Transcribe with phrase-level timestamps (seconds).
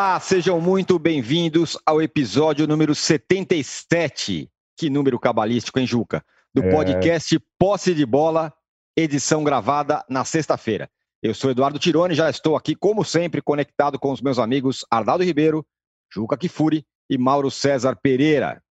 [0.00, 4.48] Olá, sejam muito bem-vindos ao episódio número 77.
[4.76, 6.24] Que número cabalístico, hein, Juca?
[6.54, 6.70] Do é...
[6.70, 8.54] podcast Posse de Bola,
[8.96, 10.88] edição gravada na sexta-feira.
[11.20, 15.24] Eu sou Eduardo Tironi, já estou aqui, como sempre, conectado com os meus amigos Arnaldo
[15.24, 15.66] Ribeiro,
[16.08, 18.62] Juca Kifuri e Mauro César Pereira.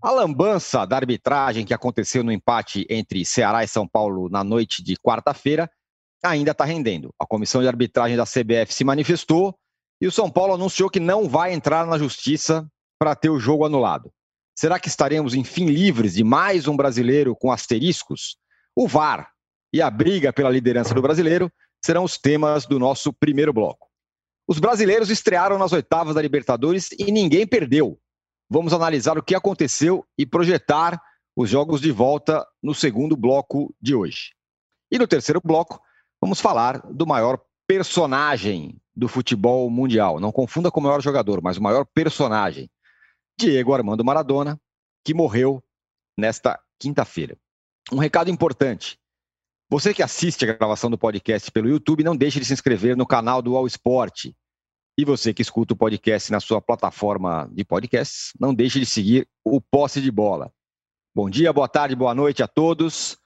[0.00, 4.84] A lambança da arbitragem que aconteceu no empate entre Ceará e São Paulo na noite
[4.84, 5.68] de quarta-feira
[6.22, 7.12] ainda está rendendo.
[7.18, 9.52] A comissão de arbitragem da CBF se manifestou
[10.00, 12.66] e o São Paulo anunciou que não vai entrar na justiça
[12.98, 14.12] para ter o jogo anulado.
[14.58, 18.36] Será que estaremos, enfim, livres de mais um brasileiro com asteriscos?
[18.74, 19.30] O VAR
[19.72, 21.50] e a briga pela liderança do brasileiro
[21.84, 23.86] serão os temas do nosso primeiro bloco.
[24.48, 27.98] Os brasileiros estrearam nas oitavas da Libertadores e ninguém perdeu.
[28.48, 31.00] Vamos analisar o que aconteceu e projetar
[31.36, 34.34] os jogos de volta no segundo bloco de hoje.
[34.90, 35.80] E no terceiro bloco,
[36.20, 40.18] vamos falar do maior personagem do futebol mundial.
[40.18, 42.70] Não confunda com o maior jogador, mas o maior personagem.
[43.38, 44.58] Diego Armando Maradona,
[45.04, 45.62] que morreu
[46.16, 47.36] nesta quinta-feira.
[47.92, 48.98] Um recado importante.
[49.68, 53.06] Você que assiste a gravação do podcast pelo YouTube, não deixe de se inscrever no
[53.06, 54.30] canal do All Sport.
[54.98, 59.28] E você que escuta o podcast na sua plataforma de podcasts, não deixe de seguir
[59.44, 60.50] o Posse de Bola.
[61.14, 63.18] Bom dia, boa tarde, boa noite a todos.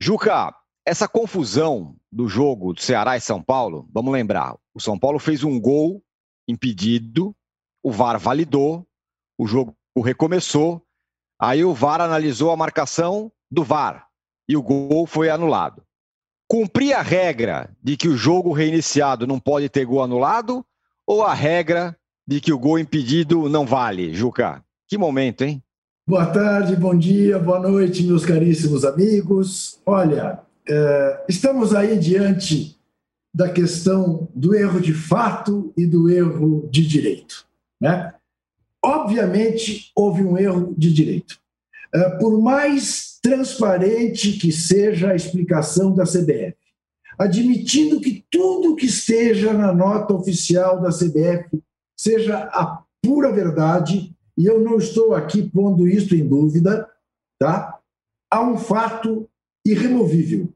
[0.00, 0.54] Juca,
[0.90, 5.44] essa confusão do jogo do Ceará e São Paulo, vamos lembrar, o São Paulo fez
[5.44, 6.02] um gol
[6.48, 7.32] impedido,
[7.80, 8.84] o VAR validou,
[9.38, 9.72] o jogo
[10.04, 10.82] recomeçou,
[11.40, 14.08] aí o VAR analisou a marcação do VAR
[14.48, 15.80] e o gol foi anulado.
[16.48, 20.66] Cumprir a regra de que o jogo reiniciado não pode ter gol anulado
[21.06, 24.60] ou a regra de que o gol impedido não vale, Juca?
[24.88, 25.62] Que momento, hein?
[26.04, 29.80] Boa tarde, bom dia, boa noite, meus caríssimos amigos.
[29.86, 30.49] Olha,
[31.28, 32.78] estamos aí diante
[33.34, 37.46] da questão do erro de fato e do erro de direito.
[37.80, 38.12] Né?
[38.84, 41.38] Obviamente, houve um erro de direito.
[41.92, 46.56] É, por mais transparente que seja a explicação da CBF,
[47.18, 51.62] admitindo que tudo que esteja na nota oficial da CBF
[51.98, 56.88] seja a pura verdade, e eu não estou aqui pondo isso em dúvida,
[57.38, 57.78] tá?
[58.30, 59.28] há um fato
[59.66, 60.48] irremovível.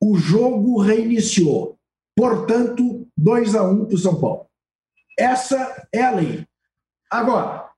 [0.00, 1.76] O jogo reiniciou.
[2.16, 4.46] Portanto, 2 a 1 um para o São Paulo.
[5.18, 6.46] Essa é a lei.
[7.10, 7.70] Agora,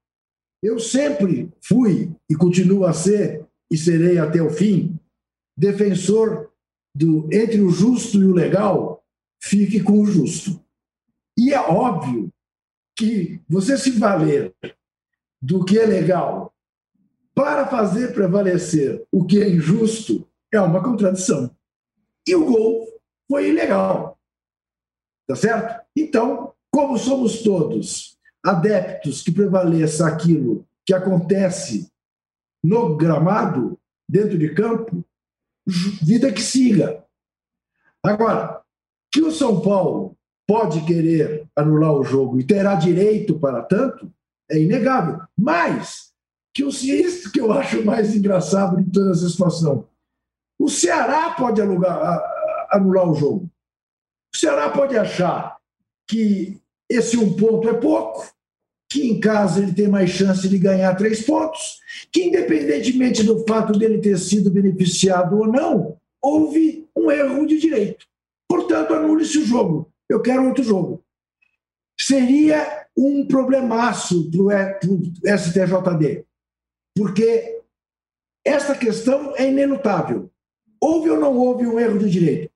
[0.62, 4.98] eu sempre fui e continuo a ser, e serei até o fim,
[5.56, 6.50] defensor
[6.94, 9.02] do entre o justo e o legal,
[9.42, 10.62] fique com o justo.
[11.38, 12.30] E é óbvio
[12.96, 14.54] que você se valer
[15.40, 16.52] do que é legal
[17.34, 21.50] para fazer prevalecer o que é injusto é uma contradição.
[22.30, 22.86] E o gol
[23.28, 24.16] foi ilegal.
[25.26, 25.84] Tá certo?
[25.96, 31.90] Então, como somos todos adeptos que prevaleça aquilo que acontece
[32.62, 33.76] no gramado,
[34.08, 35.04] dentro de campo,
[36.02, 37.04] vida que siga.
[38.00, 38.62] Agora,
[39.12, 40.16] que o São Paulo
[40.46, 44.12] pode querer anular o jogo e terá direito para tanto,
[44.48, 45.20] é inegável.
[45.36, 46.12] Mas,
[46.54, 49.89] que o isso que eu acho mais engraçado de toda essa situação,
[50.60, 52.22] o Ceará pode alugar,
[52.70, 53.50] anular o jogo.
[54.34, 55.56] O Ceará pode achar
[56.06, 58.30] que esse um ponto é pouco,
[58.86, 61.80] que em casa ele tem mais chance de ganhar três pontos,
[62.12, 68.04] que independentemente do fato dele ter sido beneficiado ou não, houve um erro de direito.
[68.46, 69.90] Portanto, anule-se o jogo.
[70.10, 71.02] Eu quero outro jogo.
[71.98, 74.50] Seria um problemaço para o
[75.38, 76.26] STJD,
[76.94, 77.62] porque
[78.44, 80.30] essa questão é inelutável.
[80.80, 82.50] Houve ou não houve um erro de direito?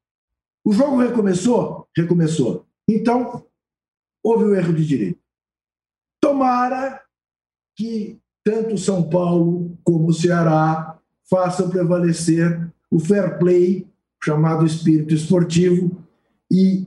[0.65, 1.87] O jogo recomeçou?
[1.97, 2.67] Recomeçou.
[2.89, 3.47] Então,
[4.23, 5.21] houve um erro de direito.
[6.21, 7.03] Tomara
[7.77, 10.99] que tanto São Paulo como o Ceará
[11.29, 13.87] façam prevalecer o fair play,
[14.23, 16.03] chamado espírito esportivo,
[16.51, 16.87] e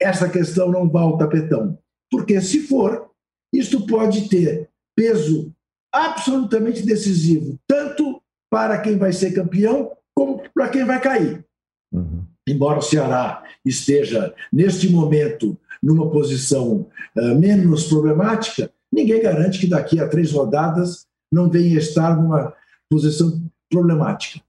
[0.00, 1.78] essa questão não vá ao tapetão.
[2.10, 3.10] Porque, se for,
[3.52, 5.52] isto pode ter peso
[5.92, 11.44] absolutamente decisivo, tanto para quem vai ser campeão, como para quem vai cair.
[11.92, 12.24] Uhum.
[12.48, 20.00] Embora o Ceará esteja, neste momento, numa posição uh, menos problemática, ninguém garante que daqui
[20.00, 22.52] a três rodadas não venha estar numa
[22.90, 24.40] posição problemática.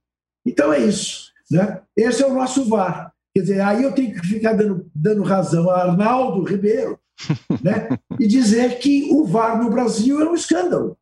[0.44, 1.32] Então é isso.
[1.52, 1.82] Né?
[1.96, 3.14] Esse é o nosso VAR.
[3.36, 7.00] Quer dizer, aí eu tenho que ficar dando, dando razão a Arnaldo Ribeiro
[7.62, 7.90] né?
[8.20, 10.98] e dizer que o VAR no Brasil é um escândalo,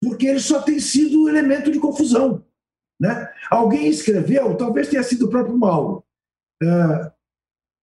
[0.00, 2.44] porque ele só tem sido elemento de confusão.
[3.00, 3.32] Né?
[3.50, 6.04] Alguém escreveu, talvez tenha sido o próprio Mauro.
[6.62, 7.12] Uh,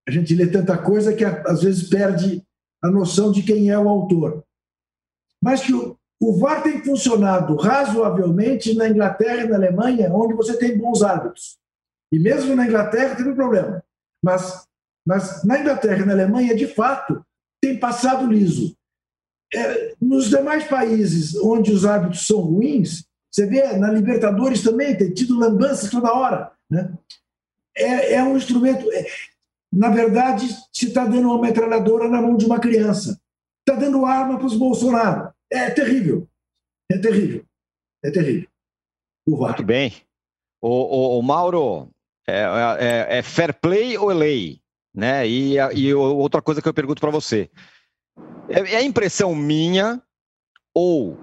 [0.06, 2.44] a gente lê tanta coisa que às vezes perde
[2.82, 4.44] a noção de quem é o autor.
[5.42, 10.56] Mas que o, o VAR tem funcionado razoavelmente na Inglaterra e na Alemanha, onde você
[10.56, 11.58] tem bons árbitros.
[12.12, 13.82] E mesmo na Inglaterra teve um problema.
[14.22, 14.66] Mas,
[15.06, 17.24] mas na Inglaterra e na Alemanha, de fato,
[17.60, 18.76] tem passado liso.
[19.54, 25.12] É, nos demais países onde os árbitros são ruins, você vê na Libertadores também, tem
[25.12, 26.52] tido lambanças toda hora.
[26.70, 26.92] Né?
[27.74, 28.92] É, é um instrumento.
[28.92, 29.06] É,
[29.72, 33.18] na verdade, se está dando uma metralhadora na mão de uma criança.
[33.66, 35.32] Está dando arma para os Bolsonaro.
[35.50, 36.28] É terrível.
[36.90, 37.44] É terrível.
[38.04, 38.48] É terrível.
[39.26, 39.94] Muito bem.
[40.60, 41.88] O, o, o Mauro,
[42.28, 42.42] é,
[42.78, 44.60] é, é, fair play ou lei?
[44.94, 45.26] Né?
[45.26, 47.50] E, e outra coisa que eu pergunto para você.
[48.50, 50.02] É, é impressão minha
[50.74, 51.18] ou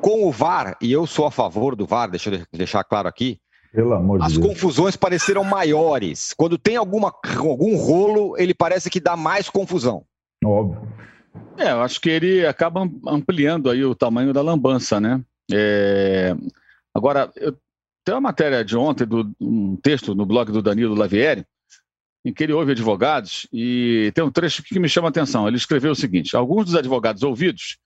[0.00, 3.40] com o VAR, e eu sou a favor do VAR, deixa eu deixar claro aqui,
[3.74, 4.52] pelo amor As de Deus.
[4.52, 6.32] confusões pareceram maiores.
[6.36, 10.04] Quando tem alguma, algum rolo, ele parece que dá mais confusão.
[10.44, 10.80] Óbvio.
[11.58, 15.20] É, eu acho que ele acaba ampliando aí o tamanho da lambança, né?
[15.52, 16.36] É...
[16.94, 17.56] Agora, eu...
[18.04, 19.34] tem uma matéria de ontem, do...
[19.40, 21.44] um texto no blog do Danilo Lavieri,
[22.24, 25.48] em que ele ouve advogados e tem um trecho que me chama a atenção.
[25.48, 27.76] Ele escreveu o seguinte: alguns dos advogados ouvidos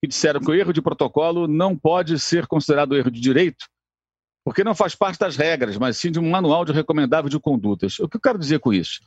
[0.00, 3.66] que disseram que o erro de protocolo não pode ser considerado erro de direito
[4.48, 7.98] porque não faz parte das regras, mas sim de um manual de recomendável de condutas.
[7.98, 9.00] O que eu quero dizer com isso?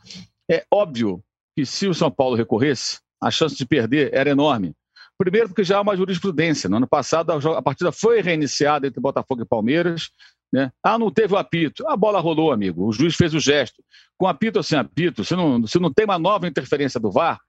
[0.47, 1.23] É óbvio
[1.55, 4.75] que se o São Paulo recorresse, a chance de perder era enorme.
[5.17, 6.69] Primeiro, porque já há uma jurisprudência.
[6.69, 10.11] No ano passado, a partida foi reiniciada entre Botafogo e Palmeiras.
[10.53, 10.71] Né?
[10.83, 11.87] Ah, não teve o apito.
[11.87, 12.85] A bola rolou, amigo.
[12.85, 13.83] O juiz fez o gesto.
[14.19, 17.39] Com apito ou sem apito, se não, se não tem uma nova interferência do VAR,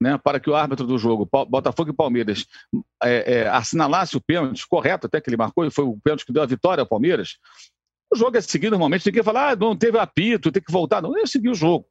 [0.00, 2.46] né, para que o árbitro do jogo, Botafogo e Palmeiras,
[3.02, 6.32] é, é, assinalasse o pênalti correto, até que ele marcou, e foi o pênalti que
[6.32, 7.36] deu a vitória ao Palmeiras.
[8.12, 11.02] O jogo é seguido normalmente, que falar, ah, não teve apito, tem que voltar.
[11.02, 11.86] Não, é seguir o jogo.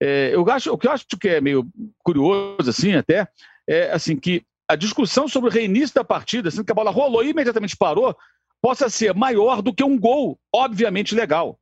[0.00, 1.68] É, eu acho, o que eu acho que é meio
[2.02, 3.28] curioso, assim, até,
[3.68, 7.22] é assim, que a discussão sobre o reinício da partida, assim, que a bola rolou
[7.22, 8.16] e imediatamente parou,
[8.62, 11.58] possa ser maior do que um gol, obviamente legal.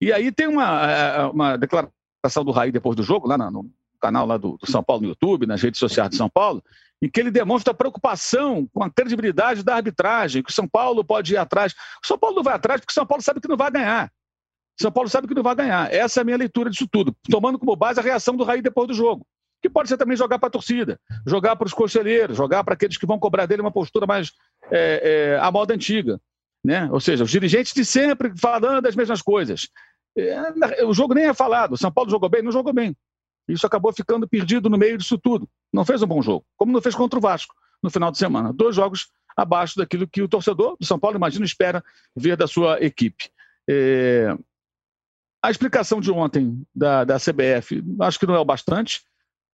[0.00, 3.70] E aí tem uma, é, uma declaração do Raí depois do jogo, lá no,
[4.04, 6.62] canal lá do, do, São Paulo no YouTube, nas redes sociais de São Paulo,
[7.00, 11.32] em que ele demonstra preocupação com a credibilidade da arbitragem, que o São Paulo pode
[11.32, 11.72] ir atrás.
[12.02, 14.10] O São Paulo não vai atrás porque o São Paulo sabe que não vai ganhar.
[14.78, 15.92] O São Paulo sabe que não vai ganhar.
[15.92, 18.88] Essa é a minha leitura disso tudo, tomando como base a reação do Raí depois
[18.88, 19.26] do jogo.
[19.62, 22.98] Que pode ser também jogar para a torcida, jogar para os conselheiros, jogar para aqueles
[22.98, 24.32] que vão cobrar dele uma postura mais
[24.70, 26.20] é, é, à moda antiga.
[26.62, 26.88] Né?
[26.92, 29.68] Ou seja, os dirigentes de sempre falando as mesmas coisas.
[30.16, 31.72] É, o jogo nem é falado.
[31.72, 32.42] O São Paulo jogou bem?
[32.42, 32.94] Não jogou bem.
[33.48, 35.48] Isso acabou ficando perdido no meio disso tudo.
[35.72, 38.52] Não fez um bom jogo, como não fez contra o Vasco no final de semana.
[38.52, 41.84] Dois jogos abaixo daquilo que o torcedor do São Paulo, imagino, espera
[42.16, 43.30] ver da sua equipe.
[43.68, 44.36] É...
[45.42, 49.02] A explicação de ontem da, da CBF, acho que não é o bastante.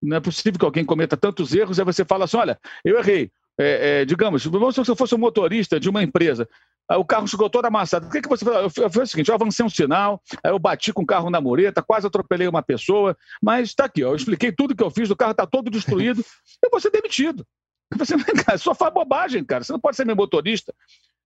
[0.01, 3.31] Não é possível que alguém cometa tantos erros e você fala assim: olha, eu errei.
[3.63, 6.49] É, é, digamos, vamos se eu fosse um motorista de uma empresa,
[6.93, 8.07] o carro chegou todo amassado.
[8.07, 8.57] O que, que você fez?
[8.57, 11.83] Eu fiz o seguinte: eu avancei um sinal, eu bati com o carro na mureta,
[11.83, 15.17] quase atropelei uma pessoa, mas está aqui, ó, eu expliquei tudo que eu fiz, o
[15.17, 16.25] carro está todo destruído,
[16.65, 17.47] eu vou ser demitido.
[17.99, 19.63] Você, cara, só faz bobagem, cara.
[19.63, 20.73] Você não pode ser meu motorista.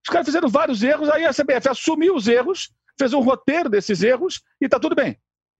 [0.05, 2.69] Os caras fizeram vários erros, aí a CBF assumiu os erros,
[2.99, 5.17] fez um roteiro desses erros e está tudo bem.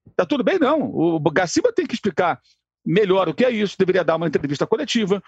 [0.10, 0.82] Está tudo bem, não.
[0.82, 2.40] O Gaciba tem que explicar
[2.86, 5.24] melhor o que é isso, deveria dar uma entrevista coletiva,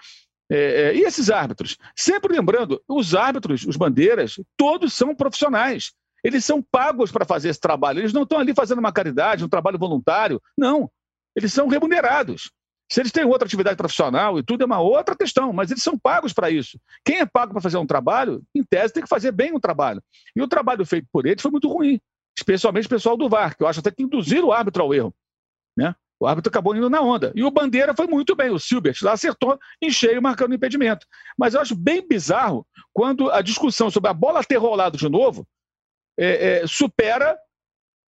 [0.50, 1.76] é, é, e esses árbitros?
[1.94, 5.92] Sempre lembrando, os árbitros, os bandeiras, todos são profissionais.
[6.24, 8.00] Eles são pagos para fazer esse trabalho.
[8.00, 10.40] Eles não estão ali fazendo uma caridade, um trabalho voluntário.
[10.56, 10.90] Não.
[11.36, 12.50] Eles são remunerados.
[12.90, 15.98] Se eles têm outra atividade profissional e tudo é uma outra questão, mas eles são
[15.98, 16.80] pagos para isso.
[17.04, 20.02] Quem é pago para fazer um trabalho, em tese, tem que fazer bem o trabalho.
[20.34, 22.00] E o trabalho feito por eles foi muito ruim,
[22.36, 25.14] especialmente o pessoal do VAR, que eu acho até que induziram o árbitro ao erro.
[25.76, 25.94] Né?
[26.20, 27.32] O árbitro acabou indo na onda.
[27.34, 28.50] E o Bandeira foi muito bem.
[28.50, 31.06] O Silbert lá acertou em cheio, marcando impedimento.
[31.38, 35.46] Mas eu acho bem bizarro quando a discussão sobre a bola ter rolado de novo
[36.18, 37.38] é, é, supera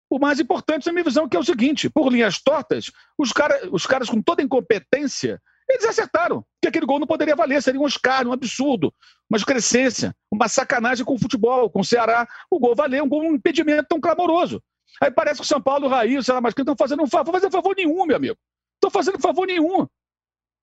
[0.10, 3.70] o mais importante, na minha visão, que é o seguinte: por linhas tortas, os, cara,
[3.72, 5.40] os caras com toda incompetência,
[5.70, 8.92] eles acertaram que aquele gol não poderia valer, seria um escárnio, um absurdo,
[9.30, 12.28] uma excrescência, uma sacanagem com o futebol, com o Ceará.
[12.50, 14.64] O gol valeu, um gol, um impedimento tão clamoroso.
[15.02, 17.08] Aí parece que o São Paulo, o Raí, sei lá mais que estão fazendo um
[17.08, 17.32] favor.
[17.32, 18.38] Fazendo favor nenhum, meu amigo.
[18.76, 19.88] Estão fazendo favor nenhum.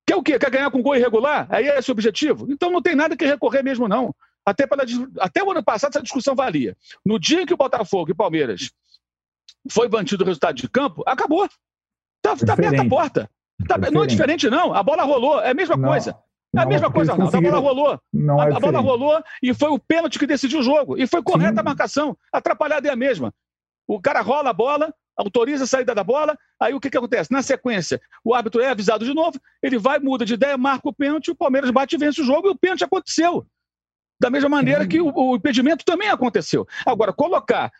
[0.05, 0.39] Quer o quê?
[0.39, 1.47] Quer ganhar com gol irregular?
[1.49, 2.47] Aí é esse o objetivo?
[2.49, 4.15] Então não tem nada que recorrer mesmo, não.
[4.45, 4.83] Até, pela,
[5.19, 6.77] até o ano passado essa discussão valia.
[7.05, 8.71] No dia que o Botafogo e Palmeiras
[9.69, 11.45] foi bandido o resultado de campo, acabou.
[11.45, 13.29] Está tá aberta a porta.
[13.67, 14.73] Tá, não é diferente, não.
[14.73, 16.17] A bola rolou, é a mesma não, coisa.
[16.55, 17.27] É a mesma coisa, não.
[17.27, 17.99] A bola rolou.
[18.13, 20.97] Não a, é a bola rolou e foi o pênalti que decidiu o jogo.
[20.97, 21.59] E foi correta Sim.
[21.59, 22.17] a marcação.
[22.31, 23.33] Atrapalhada é a mesma.
[23.87, 27.31] O cara rola a bola, autoriza a saída da bola, aí o que, que acontece?
[27.31, 30.93] Na sequência, o árbitro é avisado de novo, ele vai, muda de ideia, marca o
[30.93, 33.47] pênalti, o Palmeiras bate e vence o jogo e o pênalti aconteceu.
[34.19, 36.67] Da mesma maneira que o, o impedimento também aconteceu.
[36.85, 37.71] Agora, colocar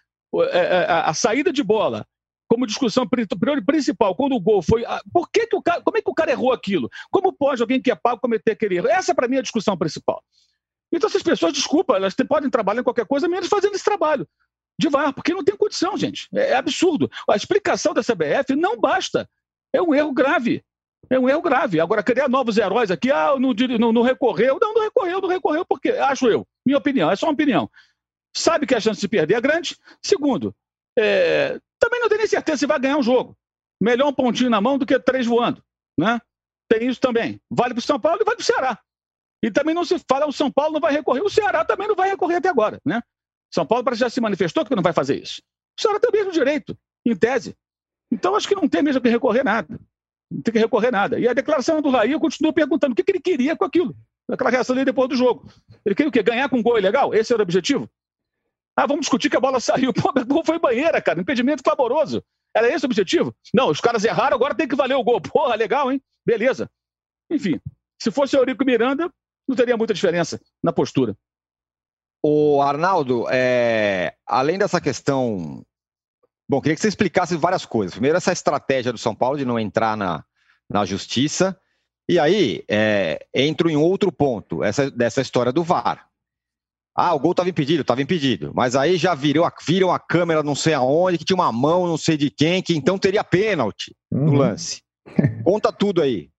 [0.52, 2.06] é, é, a, a saída de bola
[2.48, 3.06] como discussão
[3.66, 4.84] principal, quando o gol foi.
[5.12, 5.82] Por que, que o cara.
[5.82, 6.90] Como é que o cara errou aquilo?
[7.12, 8.88] Como pode alguém que é pago cometer aquele erro?
[8.88, 10.24] Essa, para mim, é a discussão principal.
[10.92, 14.26] Então, essas pessoas, desculpa, elas podem trabalhar em qualquer coisa, menos fazendo esse trabalho
[14.80, 16.28] de VAR, porque não tem condição, gente.
[16.34, 17.10] É, é absurdo.
[17.30, 19.30] A explicação da CBF não basta.
[19.74, 20.64] É um erro grave.
[21.10, 21.80] É um erro grave.
[21.80, 24.58] Agora, criar novos heróis aqui, ah, não, não, não recorreu.
[24.62, 27.70] Não, não recorreu, não recorreu, porque, acho eu, minha opinião, é só uma opinião.
[28.36, 29.76] Sabe que a chance de perder é grande.
[30.04, 30.56] Segundo,
[30.98, 33.36] é, também não tem nem certeza se vai ganhar um jogo.
[33.82, 35.64] Melhor um pontinho na mão do que três voando.
[35.98, 36.20] Né?
[36.70, 37.40] Tem isso também.
[37.50, 38.80] Vale para o São Paulo e vale para o Ceará.
[39.44, 41.96] E também não se fala, o São Paulo não vai recorrer, o Ceará também não
[41.96, 42.80] vai recorrer até agora.
[42.86, 43.02] Né?
[43.54, 45.42] São Paulo já se manifestou que não vai fazer isso.
[45.78, 47.56] O Ceará tem o mesmo direito, em tese.
[48.12, 49.80] Então acho que não tem mesmo que recorrer nada.
[50.30, 51.20] Não tem que recorrer nada.
[51.20, 53.96] E a declaração do Raí, eu continuo perguntando o que, que ele queria com aquilo.
[54.30, 55.50] Aquela reação dele depois do jogo.
[55.86, 56.22] Ele queria o quê?
[56.22, 57.14] Ganhar com um gol ilegal?
[57.14, 57.90] Esse era o objetivo?
[58.76, 59.94] Ah, vamos discutir que a bola saiu.
[59.94, 61.22] Pô, o gol foi banheira, cara.
[61.22, 62.24] Impedimento favoroso.
[62.56, 63.36] Era esse o objetivo?
[63.54, 65.22] Não, os caras erraram, agora tem que valer o gol.
[65.22, 66.02] Porra, legal, hein?
[66.26, 66.70] Beleza.
[67.30, 67.60] Enfim,
[68.02, 69.12] se fosse o Eurico Miranda,
[69.48, 71.16] não teria muita diferença na postura.
[72.24, 75.64] O Arnaldo, é, além dessa questão.
[76.50, 77.94] Bom, queria que você explicasse várias coisas.
[77.94, 80.24] Primeiro, essa estratégia do São Paulo de não entrar na,
[80.70, 81.58] na justiça.
[82.10, 86.08] E aí, é, entro em outro ponto, essa, dessa história do VAR.
[86.96, 88.52] Ah, o gol estava impedido, estava impedido.
[88.56, 91.86] Mas aí já virou a, viram a câmera não sei aonde, que tinha uma mão
[91.86, 94.38] não sei de quem, que então teria pênalti no uhum.
[94.38, 94.82] lance.
[95.44, 96.30] Conta tudo aí.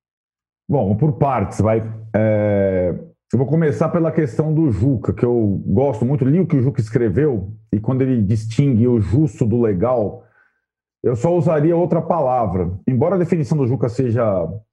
[0.68, 1.80] Bom, por partes, vai.
[2.14, 2.92] É...
[3.30, 6.24] Eu vou começar pela questão do Juca, que eu gosto muito.
[6.24, 10.24] Li o que o Juca escreveu, e quando ele distingue o justo do legal,
[11.02, 12.70] eu só usaria outra palavra.
[12.88, 14.24] Embora a definição do Juca seja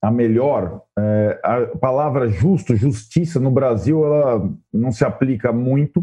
[0.01, 6.01] a melhor, é, a palavra justo, justiça, no Brasil, ela não se aplica muito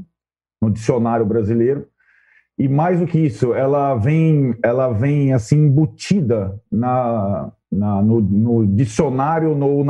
[0.60, 1.86] no dicionário brasileiro.
[2.58, 8.66] E mais do que isso, ela vem, ela vem assim embutida na, na, no, no,
[8.66, 9.82] dicionário, no,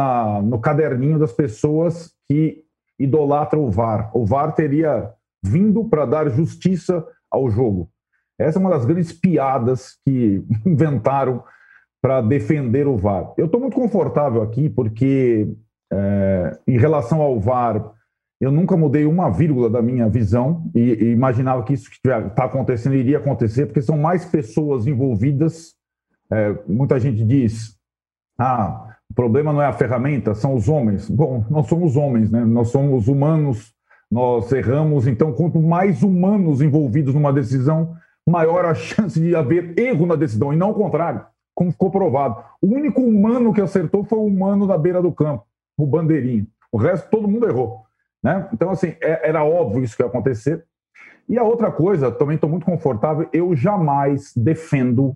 [0.43, 2.65] no caderninho das pessoas que
[2.99, 4.11] idolatram o VAR.
[4.17, 5.13] O VAR teria
[5.45, 7.91] vindo para dar justiça ao jogo.
[8.39, 11.45] Essa é uma das grandes piadas que inventaram
[12.01, 13.35] para defender o VAR.
[13.37, 15.47] Eu estou muito confortável aqui porque,
[15.93, 17.93] é, em relação ao VAR,
[18.41, 22.45] eu nunca mudei uma vírgula da minha visão e, e imaginava que isso que está
[22.45, 25.77] acontecendo iria acontecer, porque são mais pessoas envolvidas
[26.33, 27.77] é, muita gente diz:
[28.39, 31.07] ah, o problema não é a ferramenta, são os homens.
[31.11, 32.43] Bom, nós somos homens, né?
[32.47, 33.75] nós somos humanos,
[34.11, 37.95] nós erramos, então, quanto mais humanos envolvidos numa decisão,
[38.27, 42.43] maior a chance de haver erro na decisão, e não o contrário, como ficou provado.
[42.63, 45.45] O único humano que acertou foi o humano na beira do campo,
[45.77, 46.47] o bandeirinho.
[46.73, 47.83] O resto, todo mundo errou.
[48.23, 48.49] Né?
[48.51, 50.65] Então, assim, é, era óbvio isso que ia acontecer.
[51.29, 55.15] E a outra coisa, também estou muito confortável, eu jamais defendo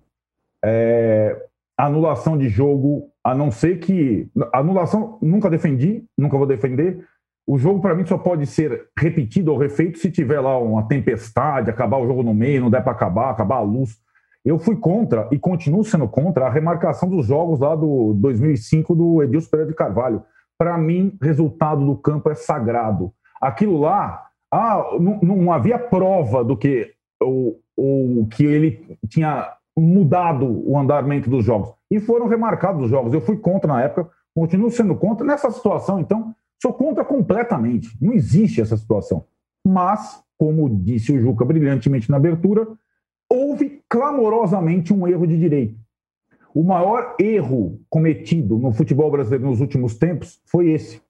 [0.63, 1.47] é,
[1.77, 4.29] anulação de jogo, a não ser que.
[4.53, 7.05] Anulação nunca defendi, nunca vou defender.
[7.47, 11.71] O jogo, para mim, só pode ser repetido ou refeito se tiver lá uma tempestade,
[11.71, 14.01] acabar o jogo no meio, não der para acabar, acabar a luz.
[14.45, 19.23] Eu fui contra e continuo sendo contra a remarcação dos jogos lá do 2005 do
[19.23, 20.23] Edilson Pereira de Carvalho.
[20.59, 23.13] Para mim, resultado do campo é sagrado.
[23.41, 30.47] Aquilo lá, ah, não, não havia prova do que o, o que ele tinha mudado
[30.69, 31.75] o andamento dos jogos.
[31.91, 33.13] E foram remarcados os jogos.
[33.13, 35.27] Eu fui contra na época, continuo sendo contra.
[35.27, 37.97] Nessa situação, então, sou contra completamente.
[38.01, 39.25] Não existe essa situação.
[39.65, 42.67] Mas, como disse o Juca brilhantemente na abertura,
[43.31, 45.79] houve clamorosamente um erro de direito.
[46.55, 51.03] O maior erro cometido no futebol brasileiro nos últimos tempos foi esse.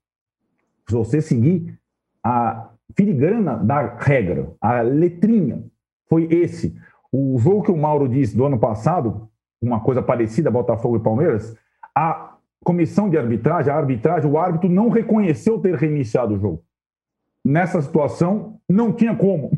[0.88, 1.78] Se você seguir
[2.22, 5.62] a filigrana da regra, a letrinha,
[6.08, 6.76] foi esse.
[7.18, 9.26] O jogo que o Mauro disse do ano passado,
[9.62, 11.56] uma coisa parecida, Botafogo e Palmeiras,
[11.94, 16.62] a comissão de arbitragem, a arbitragem, o árbitro não reconheceu ter reiniciado o jogo.
[17.42, 19.50] Nessa situação, não tinha como.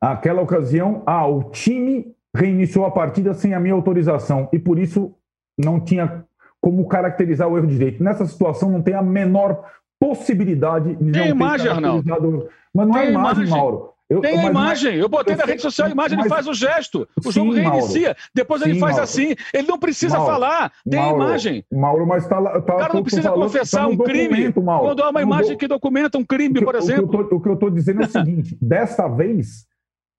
[0.00, 5.14] Aquela ocasião, ah, o time reiniciou a partida sem a minha autorização e por isso
[5.58, 6.24] não tinha
[6.58, 8.02] como caracterizar o erro de direito.
[8.02, 9.62] Nessa situação, não tem a menor
[10.00, 12.48] possibilidade de tem não imagem, ter Arnaldo.
[12.72, 13.95] Mas não é tem é imagem, imagem, Mauro.
[14.08, 16.34] Eu, Tem a imagem, eu botei eu na sei, rede social a imagem, mas, ele
[16.34, 19.04] faz o gesto, o sim, jogo reinicia, Mauro, depois ele sim, faz Mauro.
[19.04, 21.64] assim, ele não precisa Mauro, falar, tem a imagem.
[21.72, 25.10] Mauro, mas tá, tá, o cara não precisa falando, confessar tá um crime quando há
[25.10, 25.58] uma imagem do...
[25.58, 27.28] que documenta um crime, por exemplo.
[27.32, 29.66] O que eu tô dizendo é o seguinte: desta vez.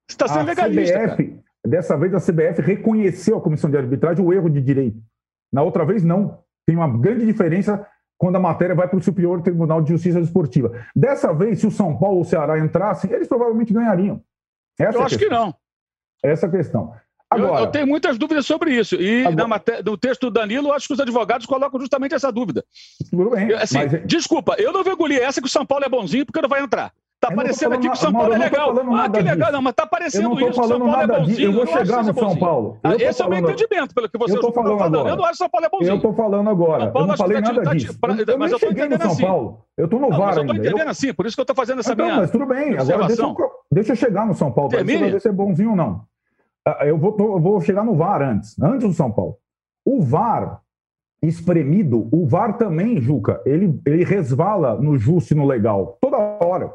[0.09, 0.99] Está sendo legalista.
[0.99, 4.97] CBF, dessa vez a CBF reconheceu a comissão de arbitragem o erro de direito.
[5.51, 6.39] Na outra vez, não.
[6.65, 10.71] Tem uma grande diferença quando a matéria vai para o Superior Tribunal de Justiça Desportiva.
[10.95, 14.21] Dessa vez, se o São Paulo ou o Ceará entrassem, eles provavelmente ganhariam.
[14.79, 15.53] Essa eu é acho que não.
[16.23, 16.93] Essa é questão.
[17.29, 18.95] Agora, eu, eu, tenho muitas dúvidas sobre isso.
[18.95, 22.63] E agora, matéria, no texto do Danilo, acho que os advogados colocam justamente essa dúvida.
[23.09, 23.53] Tudo bem.
[23.53, 24.05] Assim, mas...
[24.05, 26.61] Desculpa, eu não vou engolir essa que o São Paulo é bonzinho porque não vai
[26.61, 26.93] entrar.
[27.27, 28.73] Tá aparecendo aqui que o São Paulo é legal.
[28.95, 29.51] Ah, que legal.
[29.51, 30.53] Não, mas tá aparecendo isso.
[30.53, 31.41] São Paulo é bonzinho.
[31.41, 32.79] Eu vou chegar no São Paulo.
[32.83, 35.07] Ah, esse é o meu entendimento, pelo que você está falando.
[35.07, 35.95] Eu não acho que o São Paulo é bonzinho.
[35.95, 36.91] Eu tô falando agora.
[36.95, 37.97] Eu não falei nada disso.
[38.37, 39.65] Mas eu tô entendendo São Paulo.
[39.77, 40.41] Eu tô no VAR ainda.
[40.41, 42.77] Eu tô entendendo assim, por isso que eu tô fazendo essa minha Mas tudo bem.
[42.77, 43.07] Agora
[43.71, 44.69] deixa eu chegar no São Paulo.
[44.69, 46.01] Pra ver se é bonzinho ou não.
[46.65, 49.37] Ah, eu vou, eu vou chegar no VAR antes, antes do São Paulo.
[49.85, 50.61] O VAR
[51.21, 56.71] espremido, o VAR também, Juca, ele, ele resvala no justo e no legal, toda hora.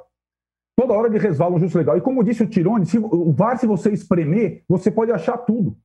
[0.83, 1.97] Toda hora ele resvala no justo legal.
[1.97, 5.77] E como disse o Tirone, se, o VAR, se você espremer, você pode achar tudo.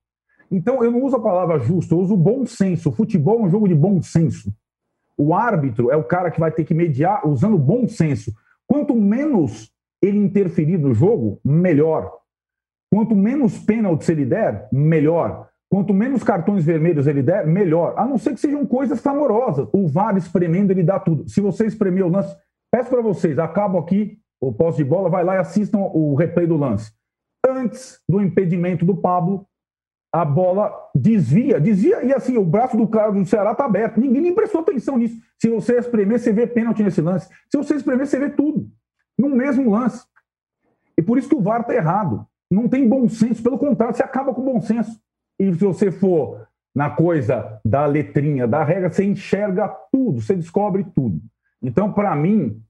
[0.49, 2.89] Então, eu não uso a palavra justo, eu uso bom senso.
[2.89, 4.51] O futebol é um jogo de bom senso.
[5.15, 8.33] O árbitro é o cara que vai ter que mediar usando bom senso.
[8.65, 12.11] Quanto menos ele interferir no jogo, melhor.
[12.91, 15.47] Quanto menos pênaltis ele der, melhor.
[15.69, 17.93] Quanto menos cartões vermelhos ele der, melhor.
[17.97, 19.69] A não ser que sejam coisas clamorosas.
[19.71, 21.29] O VAR espremendo, ele dá tudo.
[21.29, 22.35] Se você espremer o lance,
[22.71, 26.45] peço para vocês, acabo aqui o posse de bola, vai lá e assistam o replay
[26.45, 26.91] do lance.
[27.47, 29.47] Antes do impedimento do Pablo,
[30.11, 33.99] a bola desvia, desvia, e assim, o braço do cara do Ceará está aberto.
[33.99, 35.19] Ninguém nem prestou atenção nisso.
[35.39, 37.27] Se você espremer, você vê pênalti nesse lance.
[37.49, 38.69] Se você espremer, você vê tudo.
[39.17, 40.05] No mesmo lance.
[40.97, 44.03] E por isso que o VAR está errado não tem bom senso, pelo contrário, você
[44.03, 44.99] acaba com bom senso.
[45.39, 50.85] E se você for na coisa da letrinha, da regra, você enxerga tudo, você descobre
[50.95, 51.19] tudo.
[51.61, 52.61] Então, para mim,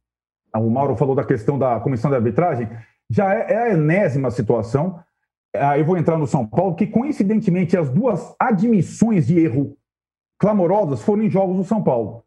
[0.60, 2.70] o Mauro falou da questão da comissão de arbitragem,
[3.10, 5.00] já é, é a enésima situação.
[5.56, 9.78] Aí eu vou entrar no São Paulo, que coincidentemente as duas admissões de erro
[10.40, 12.24] clamorosas foram em jogos do São Paulo.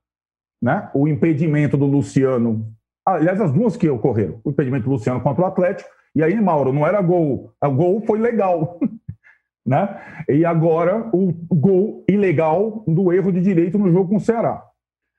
[0.63, 0.91] Né?
[0.95, 2.67] O impedimento do Luciano,
[3.07, 6.73] aliás, as duas que ocorreram, o impedimento do Luciano contra o Atlético e aí, Mauro,
[6.73, 7.53] não era gol.
[7.63, 8.79] O gol foi legal.
[9.65, 10.25] né?
[10.29, 14.65] E agora o gol ilegal do erro de direito no jogo com o Ceará.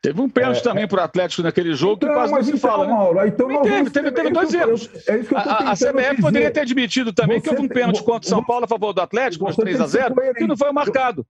[0.02, 0.88] Teve um pênalti é, também é.
[0.88, 2.88] para o Atlético naquele jogo então, que quase não se então, fala.
[2.88, 2.94] Né?
[2.94, 4.90] Mauro, então não teve, teve, teve dois erros.
[5.08, 7.68] É isso que eu a, a CBF poderia ter admitido também você que houve um
[7.68, 10.58] pênalti contra o São Paulo a favor do Atlético, nos 3 a 0 que não
[10.58, 11.26] foi marcado.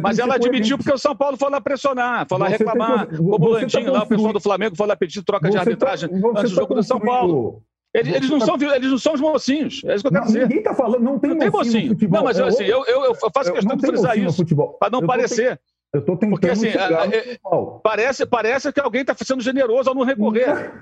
[0.00, 3.06] Mas ela admitiu porque o São Paulo foi lá pressionar, foi lá você reclamar.
[3.08, 5.60] Tem, o Bolantinho, tá lá, o pessoal do Flamengo foi lá pedir troca de tá-
[5.60, 7.62] arbitragem tá, antes do jogo do São Paulo.
[7.94, 9.82] Eles, eles, não são, eles não são os mocinhos.
[9.84, 10.42] É isso que eu quero não, dizer.
[10.42, 11.92] Ninguém está falando, não tem, não tem mocinho.
[11.92, 12.10] mocinho.
[12.10, 14.46] Não, mas é assim, eu, eu, eu faço questão de frisar isso.
[14.78, 15.60] Para não eu parecer.
[15.92, 16.40] Eu estou tentando.
[16.40, 17.38] Porque assim, é,
[17.82, 20.72] parece, parece que alguém está sendo generoso ao não recorrer.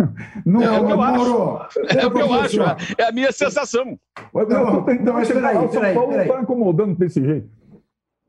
[0.47, 1.79] Não, é, o que eu acho.
[1.99, 2.61] É o que eu acho.
[2.97, 3.99] É a minha sensação.
[4.33, 5.65] Mas eu estou tentando chegar.
[5.65, 7.49] O São Paulo não está incomodando desse jeito.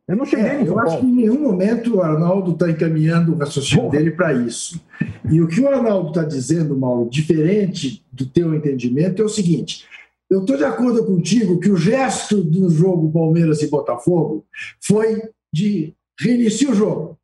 [0.08, 3.38] Eu não cheguei é, Eu acho que em nenhum momento o Arnaldo está encaminhando o
[3.38, 3.98] raciocínio Porra.
[3.98, 4.82] dele para isso.
[5.30, 9.86] E o que o Arnaldo está dizendo, Mauro, diferente do teu entendimento, é o seguinte:
[10.30, 14.46] eu estou de acordo contigo que o gesto do jogo Palmeiras e Botafogo
[14.80, 17.20] foi de reiniciar o jogo.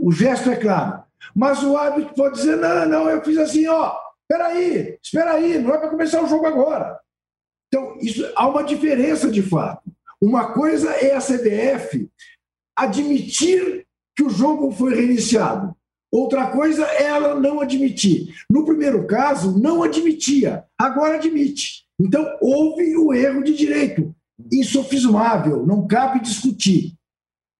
[0.00, 1.02] O gesto é claro.
[1.34, 3.96] Mas o árbitro pode dizer: não, não, eu fiz assim, ó,
[4.28, 6.98] peraí, espera aí, não é para começar o jogo agora.
[7.68, 9.82] Então, isso, há uma diferença de fato.
[10.20, 12.08] Uma coisa é a CBF
[12.76, 15.74] admitir que o jogo foi reiniciado.
[16.10, 18.34] Outra coisa é ela não admitir.
[18.48, 21.84] No primeiro caso, não admitia, agora admite.
[22.00, 24.14] Então, houve o erro de direito,
[24.52, 26.94] insofismável, não cabe discutir.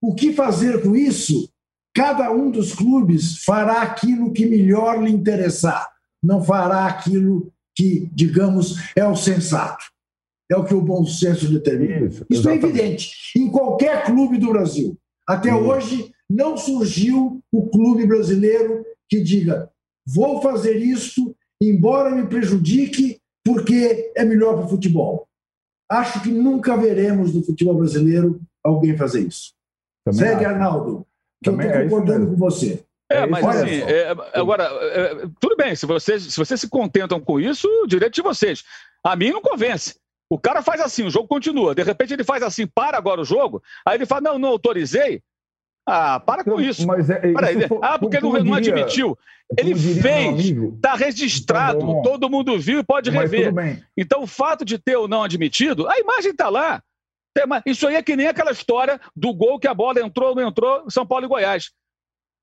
[0.01, 1.49] O que fazer com isso?
[1.95, 5.89] Cada um dos clubes fará aquilo que melhor lhe interessar,
[6.23, 9.85] não fará aquilo que, digamos, é o sensato.
[10.51, 12.07] É o que o bom senso determina.
[12.07, 13.11] Isso, Isso é evidente.
[13.37, 14.97] Em qualquer clube do Brasil.
[15.27, 19.71] Até hoje, não surgiu o clube brasileiro que diga:
[20.07, 25.27] vou fazer isto, embora me prejudique, porque é melhor para o futebol.
[25.91, 29.56] Acho que nunca veremos no futebol brasileiro alguém fazer isso.
[30.07, 30.55] Também Segue, acho.
[30.55, 31.07] Arnaldo,
[31.43, 32.85] que Também eu estou é concordando com você.
[33.11, 37.21] É, é mas assim, é, agora, é, tudo bem, se vocês, se vocês se contentam
[37.21, 38.63] com isso, direito de vocês.
[39.05, 39.97] A mim não convence.
[40.31, 41.75] O cara faz assim, o jogo continua.
[41.75, 43.61] De repente ele faz assim, para agora o jogo.
[43.85, 45.23] Aí ele fala: não, não autorizei.
[45.89, 46.87] Ah, para com isso.
[46.87, 47.21] Mas é,
[47.53, 49.17] isso for, ah, porque não, não admitiu.
[49.57, 53.53] Ele fez, está registrado, tá todo mundo viu e pode rever.
[53.97, 56.83] Então, o fato de ter ou não admitido, a imagem está lá.
[57.65, 60.49] Isso aí é que nem aquela história do gol que a bola entrou ou não
[60.49, 61.71] entrou São Paulo e Goiás.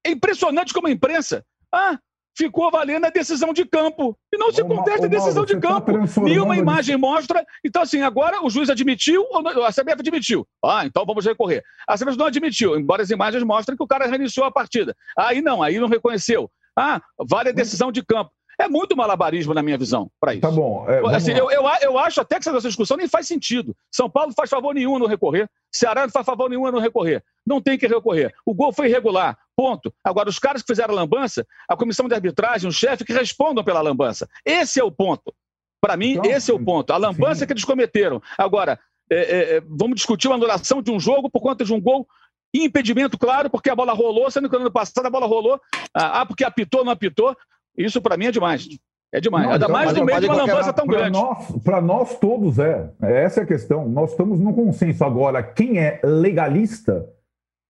[0.05, 1.45] É impressionante como a imprensa.
[1.71, 1.97] Ah,
[2.35, 4.17] ficou valendo a decisão de campo.
[4.33, 5.93] E não se contesta a decisão de tá campo.
[6.07, 7.45] Tá Nenhuma imagem mostra.
[7.63, 9.25] Então, assim, agora o juiz admitiu,
[9.65, 10.47] a CBF admitiu.
[10.63, 11.63] Ah, então vamos recorrer.
[11.87, 14.95] A CBF não admitiu, embora as imagens mostrem que o cara reiniciou a partida.
[15.17, 16.49] Aí não, aí não reconheceu.
[16.77, 18.31] Ah, vale a decisão de campo.
[18.59, 20.41] É muito malabarismo, na minha visão, para isso.
[20.41, 20.85] Tá bom.
[20.87, 23.75] É, assim, eu, eu, eu, acho até que essa discussão nem faz sentido.
[23.91, 25.49] São Paulo não faz favor nenhum no recorrer.
[25.71, 27.23] Ceará não faz favor nenhum no recorrer.
[27.45, 28.33] Não tem que recorrer.
[28.45, 29.37] O gol foi irregular.
[29.55, 29.93] Ponto.
[30.03, 33.63] Agora, os caras que fizeram a lambança, a comissão de arbitragem, o chefe, que respondam
[33.63, 34.27] pela lambança.
[34.45, 35.33] Esse é o ponto.
[35.81, 36.93] Para mim, então, esse é o ponto.
[36.93, 37.45] A lambança sim.
[37.45, 38.21] que eles cometeram.
[38.37, 38.79] Agora,
[39.11, 42.07] é, é, é, vamos discutir a anulação de um jogo por conta de um gol
[42.53, 45.59] impedimento, claro, porque a bola rolou, sendo que no ano passado a bola rolou.
[45.93, 47.35] Ah, ah porque apitou, não apitou.
[47.77, 48.67] Isso para mim é demais.
[49.13, 49.45] É demais.
[49.45, 51.19] Não, Ainda então, mais no meio de uma lambança tão grande.
[51.63, 52.89] Para nós todos é.
[53.01, 53.87] Essa é a questão.
[53.87, 55.03] Nós estamos no consenso.
[55.03, 57.07] Agora, quem é legalista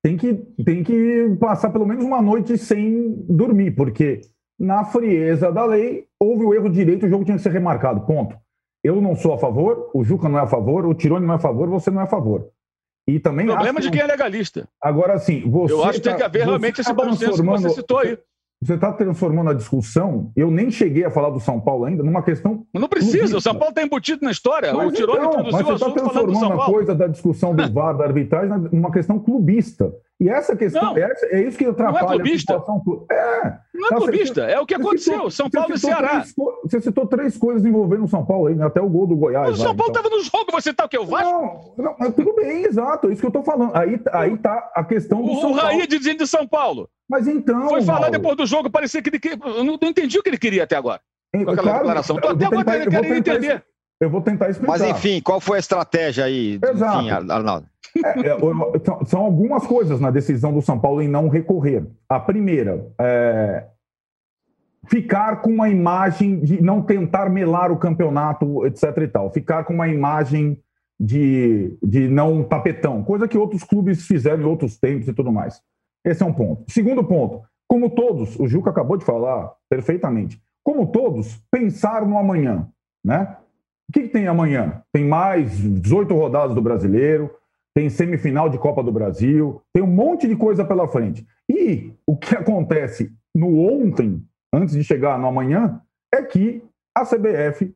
[0.02, 4.22] tem que, tem que passar pelo menos uma noite sem dormir, porque
[4.60, 8.02] na frieza da lei houve o erro direito, o jogo tinha que ser remarcado.
[8.02, 8.38] Ponto.
[8.84, 11.38] Eu não sou a favor, o Juca não é a favor, o Tirone não é
[11.38, 12.50] a favor, você não é a favor.
[13.08, 14.68] E também o problema de quem é legalista.
[14.82, 15.74] Agora, sim, você.
[15.74, 18.00] Eu acho que tá, tem que haver realmente esse tá bom senso que você citou
[18.00, 18.18] aí.
[18.64, 20.32] Você está transformando a discussão.
[20.36, 22.66] Eu nem cheguei a falar do São Paulo ainda numa questão.
[22.74, 24.74] Não precisa, o São Paulo está embutido na história.
[24.74, 27.98] Mas o Tirone então, introduziu mas você está transformando a coisa da discussão do VAR,
[27.98, 29.92] da arbitragem, numa questão clubista.
[30.20, 32.56] E essa questão, é, é, isso que atrapalha não é clubista.
[32.56, 33.14] a.
[33.14, 35.14] É, não é tá, clubista, é o que aconteceu.
[35.14, 36.10] Citou, São Paulo e Ceará.
[36.10, 38.66] Três, você citou três coisas envolvendo o São Paulo aí, né?
[38.66, 39.50] até o gol do Goiás.
[39.50, 40.20] Mas o São Paulo estava então.
[40.20, 40.98] no jogo, você está o que?
[40.98, 41.74] O Vasco?
[41.78, 43.76] Não, não, tudo bem, exato, é isso que eu estou falando.
[43.76, 45.52] Aí, aí tá a questão do o, São.
[45.52, 46.88] O Raí dizendo de São Paulo.
[47.10, 47.68] Mas então.
[47.70, 48.12] Foi falar Mauro.
[48.12, 49.20] depois do jogo, parecia que ele.
[49.44, 51.02] Eu não, não entendi o que ele queria até agora.
[51.34, 52.16] Com aquela claro, declaração.
[52.18, 53.66] Tô até agora querendo entender.
[54.00, 54.72] Eu vou tentar explicar.
[54.72, 56.60] Mas enfim, qual foi a estratégia aí?
[56.62, 57.00] Exato.
[57.00, 57.68] Enfim, Arnaldo.
[58.04, 61.86] É, é, são algumas coisas na decisão do São Paulo em não recorrer.
[62.10, 63.66] A primeira, é,
[64.88, 68.98] ficar com uma imagem de não tentar melar o campeonato, etc.
[68.98, 69.32] e tal.
[69.32, 70.60] Ficar com uma imagem
[71.00, 75.62] de, de não tapetão, coisa que outros clubes fizeram em outros tempos e tudo mais.
[76.06, 76.64] Esse é um ponto.
[76.72, 82.68] Segundo ponto, como todos, o Juca acabou de falar perfeitamente, como todos, pensar no amanhã,
[83.04, 83.38] né?
[83.90, 84.82] O que, que tem amanhã?
[84.92, 87.30] Tem mais 18 rodadas do Brasileiro,
[87.76, 91.26] tem semifinal de Copa do Brasil, tem um monte de coisa pela frente.
[91.50, 95.82] E o que acontece no ontem, antes de chegar no amanhã,
[96.14, 96.64] é que
[96.96, 97.74] a CBF,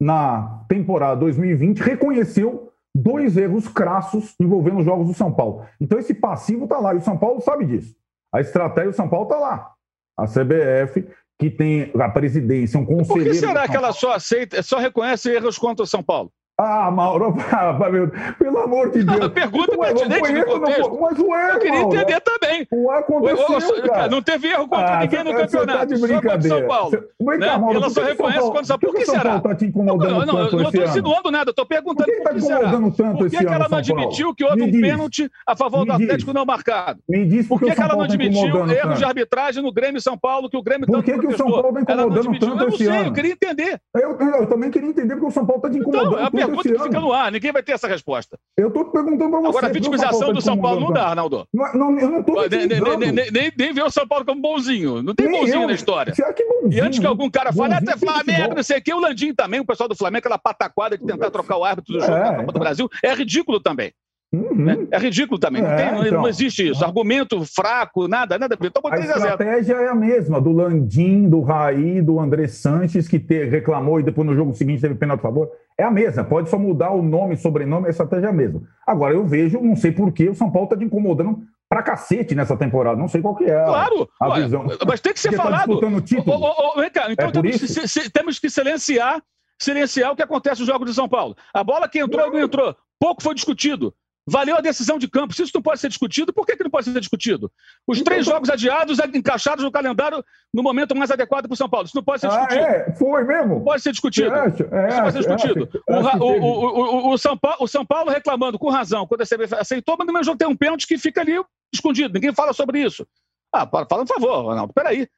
[0.00, 5.64] na temporada 2020, reconheceu dois erros crassos envolvendo os jogos do São Paulo.
[5.80, 7.96] Então esse passivo está lá, e o São Paulo sabe disso.
[8.32, 9.72] A estratégia do São Paulo está lá.
[10.18, 11.08] A CBF,
[11.40, 13.30] que tem a presidência, um conselheiro...
[13.30, 16.30] Por que será que ela só aceita, só reconhece erros contra o São Paulo?
[16.62, 17.34] Ah, Mauro,
[18.38, 19.28] pelo amor de Deus.
[19.32, 20.98] Pergunta pertinente no contexto.
[21.00, 22.68] Mas o erro, Eu queria entender também.
[22.70, 24.08] O aconteceu, cara.
[24.08, 25.78] Não teve erro contra ah, ninguém no campeonato.
[25.78, 26.48] Tá de brincadeira.
[26.48, 26.90] Só São Paulo.
[26.90, 27.56] Você, né?
[27.56, 28.94] Mauro, Ela só reconhece quando São Paulo.
[28.94, 31.50] Por que, Paulo está te incomodando não, não, tanto não estou insinuando nada.
[31.50, 34.62] Estou perguntando por que está incomodando tanto Por que, que ela não admitiu que houve
[34.62, 37.00] um pênalti a favor do Atlético não marcado?
[37.08, 40.50] Me diz por que ela não tá admitiu erros de arbitragem no Grêmio São Paulo
[40.50, 42.60] que o Grêmio tanto Por que o São Paulo está incomodando tanto esse ano?
[42.60, 43.80] Eu não sei, eu queria entender.
[43.94, 47.30] Eu também queria entender porque o São Paulo está te incomodando pergunta fica no ar
[47.32, 48.38] ninguém vai ter essa resposta.
[48.56, 49.48] Eu estou perguntando para você.
[49.48, 51.46] Agora, a vitimização do São Paulo não dá, Arnaldo.
[51.52, 55.02] Não, eu não estou nem, nem, ver o São Paulo como bonzinho.
[55.02, 56.12] Não tem bonzinho na história.
[56.12, 56.72] Que bonzinho?
[56.72, 59.60] E antes que algum cara fale, até Flamengo, não sei o que, o Landim também,
[59.60, 62.36] o pessoal do Flamengo, aquela pataquada de tentar trocar o árbitro do jogo é, da
[62.36, 63.92] Copa do Brasil, é ridículo também.
[64.32, 64.88] Uhum.
[64.92, 65.60] É, é ridículo também.
[65.60, 66.22] Não, tem, é, então.
[66.22, 66.84] não, existe isso.
[66.84, 68.56] Argumento fraco, nada, nada.
[68.60, 73.44] Então, a estratégia é a mesma, do Landim, do Raí, do André Sanches, que te,
[73.46, 75.50] reclamou e depois no jogo seguinte teve pênalti a favor.
[75.76, 76.22] É a mesma.
[76.22, 78.62] Pode só mudar o nome, sobrenome, a estratégia é a mesma.
[78.86, 82.56] Agora, eu vejo, não sei porquê, o São Paulo está te incomodando pra cacete nessa
[82.56, 82.96] temporada.
[82.96, 84.64] Não sei qual que é a, claro, a visão.
[84.86, 85.80] Mas tem que ser Porque tá falado.
[85.80, 85.86] Tá.
[86.26, 89.20] Oh, oh, cá, então é temos, que, temos que silenciar,
[89.60, 91.36] silenciar o que acontece nos Jogos de São Paulo.
[91.52, 92.76] A bola que entrou não, não entrou.
[93.00, 93.92] Pouco foi discutido.
[94.30, 95.34] Valeu a decisão de campo.
[95.34, 97.50] Se isso não pode ser discutido, por que, que não pode ser discutido?
[97.84, 101.68] Os então, três jogos adiados, encaixados no calendário no momento mais adequado para o São
[101.68, 101.86] Paulo.
[101.86, 102.60] Isso não pode ser ah, discutido.
[102.60, 102.92] É?
[102.92, 103.54] Foi mesmo?
[103.56, 104.32] Não pode ser discutido.
[104.32, 105.68] É, isso pode ser discutido.
[105.88, 109.96] o, o, o, São Paulo, o São Paulo reclamando com razão quando a CBF aceitou,
[109.98, 111.32] mas no mesmo jogo tem um pênalti que fica ali
[111.74, 112.14] escondido.
[112.14, 113.04] Ninguém fala sobre isso.
[113.52, 114.72] Ah, fala por favor, Ronaldo.
[114.72, 115.08] Peraí.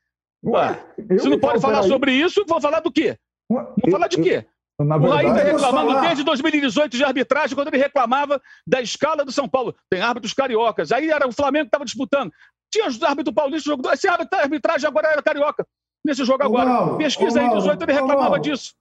[0.44, 0.82] Ué,
[1.18, 3.16] se não pode falar sobre isso, vou falar do quê?
[3.48, 4.46] Vou falar de quê?
[4.84, 9.32] Na o Raí vem reclamando desde 2018 de arbitragem, quando ele reclamava da escala do
[9.32, 9.74] São Paulo.
[9.90, 10.92] Tem árbitros cariocas.
[10.92, 12.32] Aí era o Flamengo que estava disputando.
[12.72, 13.88] Tinha árbitro paulista, jogo.
[13.90, 15.66] Esse árbitro arbitragem agora era carioca.
[16.04, 16.68] Nesse jogo agora.
[16.68, 18.74] Mauro, Pesquisa aí, 18 ele reclamava Mauro, disso.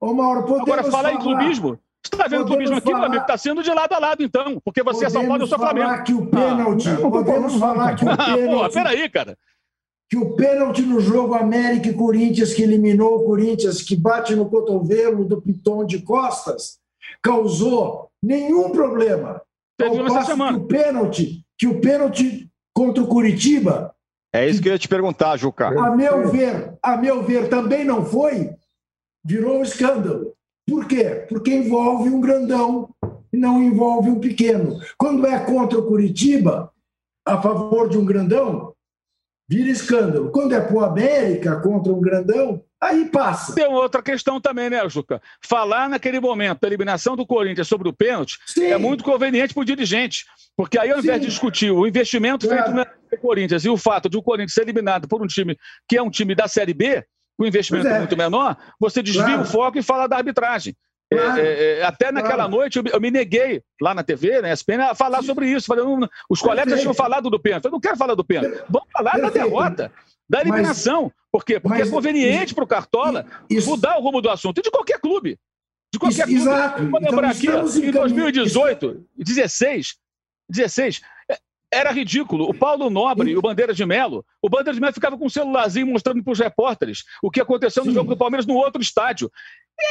[0.00, 1.78] Ô, Mauro, agora, falar em clubismo.
[2.04, 3.22] Você está vendo o clubismo aqui, meu amigo?
[3.22, 4.60] Está sendo de lado a lado, então.
[4.64, 6.04] Porque você é São Paulo e eu sou Flamengo.
[6.04, 8.46] Que o pênalti, ah, podemos falar que o pênalti.
[8.46, 9.36] Pô, peraí, cara.
[10.08, 14.48] Que o pênalti no jogo América e Corinthians, que eliminou o Corinthians, que bate no
[14.48, 16.78] cotovelo do Piton de Costas,
[17.22, 19.42] causou nenhum problema.
[19.76, 20.58] Teve uma semana.
[20.58, 23.94] Que o pênalti, que o pênalti contra o Curitiba.
[24.32, 25.68] É isso que eu ia te perguntar, Juca.
[25.68, 28.50] A meu ver, a meu ver, também não foi,
[29.24, 30.34] virou um escândalo.
[30.68, 31.26] Por quê?
[31.28, 32.88] Porque envolve um grandão
[33.32, 34.78] e não envolve um pequeno.
[34.98, 36.72] Quando é contra o Curitiba,
[37.24, 38.75] a favor de um grandão,
[39.48, 40.30] vira escândalo.
[40.30, 43.54] Quando é pro América contra um grandão, aí passa.
[43.54, 45.20] Tem outra questão também, né, Juca?
[45.42, 48.66] Falar naquele momento da eliminação do Corinthians sobre o pênalti Sim.
[48.66, 50.24] é muito conveniente para o dirigente.
[50.56, 51.24] Porque aí, ao invés Sim.
[51.24, 52.72] de discutir o investimento claro.
[52.72, 55.56] feito no Corinthians e o fato de o Corinthians ser eliminado por um time
[55.88, 57.04] que é um time da Série B,
[57.38, 57.98] com investimento é.
[57.98, 59.42] muito menor, você desvia claro.
[59.42, 60.74] o foco e fala da arbitragem.
[61.12, 61.40] É, claro.
[61.40, 62.50] É, é, até naquela claro.
[62.50, 65.66] noite eu, eu, me neguei lá na TV, na ESPN, a falar sobre isso.
[65.66, 66.80] Falei, não, os colegas Perfeito.
[66.80, 67.64] tinham falado do pênalti.
[67.66, 68.60] Eu não quero falar do pênalti.
[68.68, 69.34] Vamos falar Perfeito.
[69.34, 69.92] da derrota,
[70.28, 71.04] da eliminação.
[71.04, 71.60] Mas, Por quê?
[71.60, 74.58] Porque mas, é conveniente para o Cartola isso, mudar o rumo do assunto.
[74.58, 75.38] E de qualquer clube.
[75.92, 76.58] De qualquer isso, clube.
[76.58, 76.90] Exato.
[76.90, 79.96] Vou lembrar então, aqui, em 2018, 16,
[80.50, 81.00] 16,
[81.76, 82.48] era ridículo.
[82.48, 85.30] O Paulo Nobre e o Bandeira de Melo, o Bandeira de Melo ficava com um
[85.30, 87.96] celularzinho mostrando para os repórteres o que aconteceu no Sim.
[87.96, 89.30] jogo do Palmeiras no outro estádio.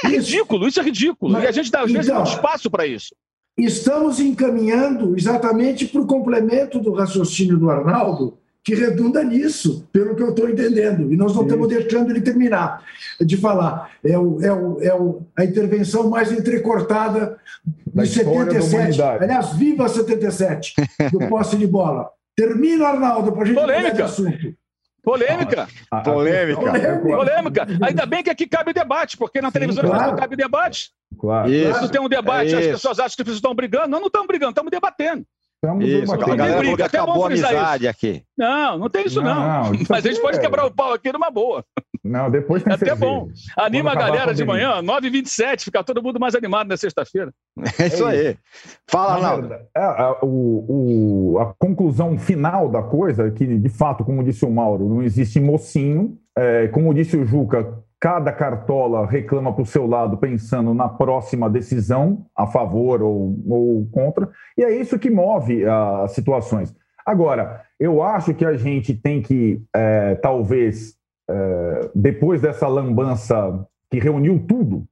[0.04, 0.32] É isso.
[0.32, 1.34] ridículo, isso é ridículo.
[1.34, 3.16] Mas, e a gente dá, às então, vezes, muito espaço para isso.
[3.58, 10.24] Estamos encaminhando exatamente para o complemento do raciocínio do Arnaldo, que redunda nisso, pelo que
[10.24, 11.14] eu estou entendendo.
[11.14, 12.84] E nós não estamos deixando ele terminar
[13.22, 13.92] de falar.
[14.04, 19.00] É, o, é, o, é o, a intervenção mais entrecortada de 77.
[19.04, 20.74] Aliás, viva 77,
[21.12, 22.10] do posse de bola.
[22.36, 24.06] Termina, Arnaldo, para a gente Polêmica.
[24.06, 24.56] assunto.
[25.04, 25.68] Polêmica.
[25.92, 26.60] Ah, polêmica.
[26.60, 27.18] Polêmica.
[27.18, 27.68] Polêmica.
[27.84, 30.08] Ainda bem que aqui cabe debate, porque na Sim, televisão claro.
[30.08, 30.90] não cabe debate.
[31.20, 31.54] Claro.
[31.54, 31.72] Isso.
[31.72, 33.90] Quando tem um debate, é as pessoas acham que vocês estão brigando.
[33.90, 35.24] Nós não estamos brigando, estamos debatendo.
[35.66, 36.86] Estamos isso, a galera briga.
[36.86, 37.90] Até acabou a amizade isso.
[37.90, 38.24] aqui.
[38.38, 39.64] Não, não tem isso não.
[39.64, 39.74] não.
[39.74, 40.42] Isso Mas a gente pode é...
[40.42, 41.64] quebrar o pau aqui numa boa.
[42.04, 43.30] Não, depois tem é Até bom.
[43.58, 47.32] Anima a galera de manhã, 9h27, fica todo mundo mais animado na sexta-feira.
[47.80, 48.38] É isso aí.
[48.88, 49.54] Fala, Arnaldo.
[49.54, 54.46] É, a, o, o, a conclusão final da coisa é que, de fato, como disse
[54.46, 56.18] o Mauro, não existe mocinho.
[56.38, 61.50] É, como disse o Juca, cada cartola reclama para o seu lado pensando na próxima
[61.50, 66.72] decisão, a favor ou, ou contra, e é isso que move as situações.
[67.04, 70.96] Agora, eu acho que a gente tem que, é, talvez,
[71.28, 74.86] é, depois dessa lambança que reuniu tudo,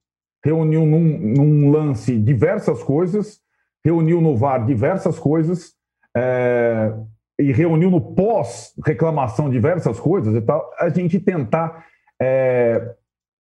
[0.44, 3.42] reuniu num, num, lance diversas coisas,
[3.86, 5.76] reuniu no VAR diversas coisas,
[6.18, 6.92] é,
[7.38, 11.86] e reuniu no pós-reclamação diversas coisas e tal, a gente tentar
[12.20, 12.96] é,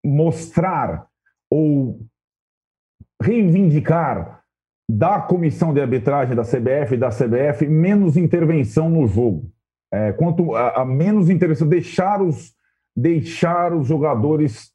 [0.04, 1.06] mostrar
[1.50, 2.00] ou
[3.22, 4.42] reivindicar
[4.90, 9.50] da comissão de arbitragem da CBF e da CBF menos intervenção no jogo.
[9.92, 12.54] É, quanto a, a, menos intervenção, deixar os,
[12.96, 14.72] deixar os jogadores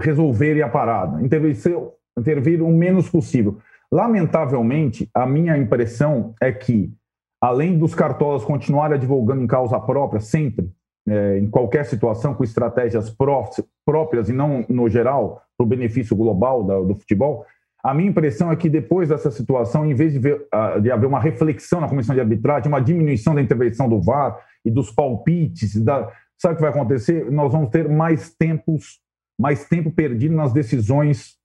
[0.00, 3.58] resolverem a parada, intervir, o menos possível.
[3.92, 6.92] Lamentavelmente, a minha impressão é que,
[7.40, 10.70] além dos cartolas continuarem advogando em causa própria, sempre,
[11.10, 13.50] é, em qualquer situação, com estratégias pró
[13.84, 17.44] próprias e não no geral, para o benefício global da, do futebol,
[17.82, 20.46] a minha impressão é que depois dessa situação, em vez de, ver,
[20.80, 24.70] de haver uma reflexão na comissão de arbitragem, uma diminuição da intervenção do VAR e
[24.70, 27.28] dos palpites, da, sabe o que vai acontecer?
[27.30, 29.00] Nós vamos ter mais tempos,
[29.38, 31.36] mais tempo perdido nas decisões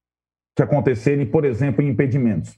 [0.56, 2.56] que acontecerem, por exemplo, em impedimentos.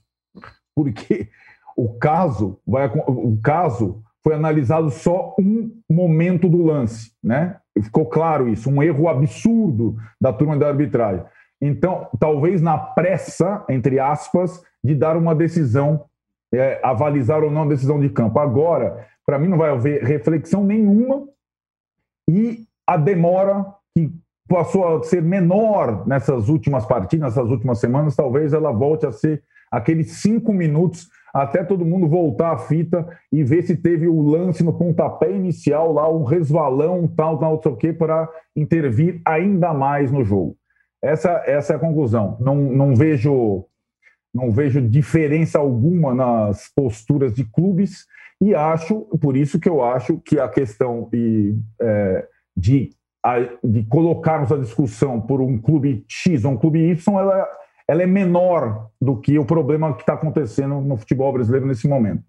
[0.74, 1.28] Porque
[1.76, 7.56] o caso vai, o caso foi analisado só um momento do lance, né?
[7.82, 11.24] Ficou claro isso, um erro absurdo da turma da arbitragem.
[11.58, 16.04] Então, talvez na pressa, entre aspas, de dar uma decisão,
[16.52, 18.38] é, avalizar ou não a decisão de campo.
[18.38, 21.26] Agora, para mim, não vai haver reflexão nenhuma
[22.28, 23.64] e a demora
[23.96, 24.12] que
[24.46, 29.42] passou a ser menor nessas últimas partidas, nessas últimas semanas, talvez ela volte a ser
[29.70, 34.64] aqueles cinco minutos até todo mundo voltar à fita e ver se teve o lance
[34.64, 39.72] no pontapé inicial lá, um resvalão, tal, tal, não sei o quê, para intervir ainda
[39.74, 40.56] mais no jogo.
[41.02, 42.36] Essa, essa é a conclusão.
[42.40, 43.64] Não, não vejo
[44.34, 48.06] não vejo diferença alguma nas posturas de clubes
[48.40, 52.90] e acho, por isso que eu acho que a questão de, é, de,
[53.64, 57.48] de colocarmos a discussão por um clube X ou um clube Y, ela
[57.88, 62.22] ela é menor do que o problema que está acontecendo no futebol brasileiro nesse momento.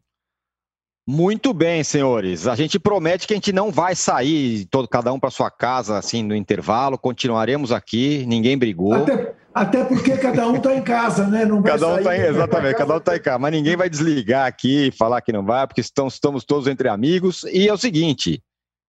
[1.11, 2.47] Muito bem, senhores.
[2.47, 5.97] A gente promete que a gente não vai sair, todo cada um para sua casa,
[5.97, 6.99] assim, no intervalo.
[6.99, 8.23] Continuaremos aqui.
[8.27, 8.93] Ninguém brigou.
[8.93, 11.45] Até, até porque cada um está em casa, né?
[11.45, 12.75] Não vai cada um está em, exatamente.
[12.75, 13.39] Cada um está em casa.
[13.39, 17.43] Mas ninguém vai desligar aqui, falar que não vai, porque estamos, estamos todos entre amigos.
[17.45, 18.43] E é o seguinte: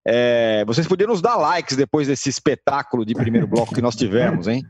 [0.06, 4.46] É, vocês poderiam nos dar likes depois desse espetáculo de primeiro bloco que nós tivemos,
[4.46, 4.62] hein?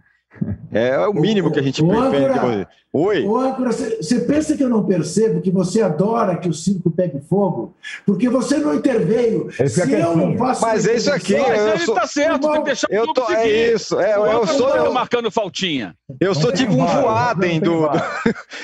[0.72, 2.66] É, é o mínimo que a gente pretende.
[2.92, 3.24] Oi.
[3.24, 7.20] Ô, âncora, você pensa que eu não percebo que você adora que o circo pegue
[7.20, 7.74] fogo?
[8.04, 9.48] Porque você não interveio.
[9.68, 10.62] Se eu não faço.
[10.62, 11.36] Mas é isso aqui.
[11.38, 11.94] Mas ele sou...
[11.94, 14.00] tá certo, tem que deixar eu tô, É isso.
[14.00, 14.74] É, eu, eu sou.
[14.74, 14.92] Eu...
[14.92, 15.94] marcando faltinha.
[16.18, 17.88] Eu sou tipo um voaden do.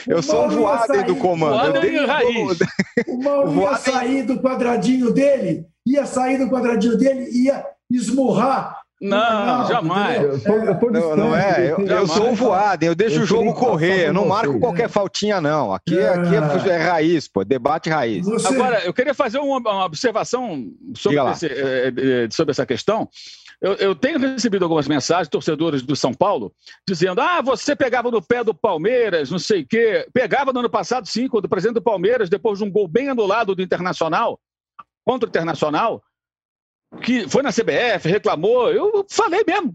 [0.09, 1.73] Eu sou um voaden do comando.
[1.73, 2.59] Voaden raiz.
[3.07, 9.47] O Mauro ia sair do quadradinho dele, ia sair do quadradinho dele, ia esmurrar não,
[9.47, 10.23] não, jamais.
[10.23, 13.27] Eu tô, eu tô não, não, é, eu, eu sou voado, eu deixo eu o
[13.27, 15.75] jogo correr, eu não marco você, qualquer faltinha, não.
[15.75, 16.09] Aqui, é.
[16.09, 18.25] aqui é, é, raiz, pô, debate raiz.
[18.25, 18.49] Você...
[18.49, 23.09] Agora, eu queria fazer uma, uma observação sobre, esse, eh, eh, sobre essa questão.
[23.61, 26.53] Eu, eu, tenho recebido algumas mensagens de torcedores do São Paulo
[26.89, 30.07] dizendo: ah, você pegava no pé do Palmeiras, não sei o quê.
[30.13, 33.09] Pegava no ano passado, sim, quando o presidente do Palmeiras, depois de um gol bem
[33.09, 34.39] anulado do Internacional,
[35.05, 36.03] contra o Internacional,
[37.03, 38.73] que foi na CBF, reclamou.
[38.73, 39.75] Eu falei mesmo.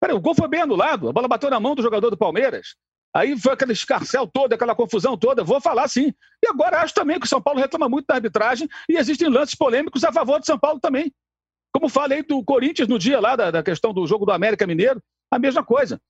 [0.00, 2.74] Peraí, o gol foi bem anulado, a bola bateu na mão do jogador do Palmeiras.
[3.14, 5.42] Aí foi aquele escarcel todo, aquela confusão toda.
[5.42, 6.14] Vou falar sim.
[6.42, 9.54] E agora acho também que o São Paulo reclama muito da arbitragem e existem lances
[9.54, 11.12] polêmicos a favor do São Paulo também.
[11.72, 15.02] Como falei do Corinthians no dia lá da, da questão do jogo do América Mineiro,
[15.30, 16.00] a mesma coisa.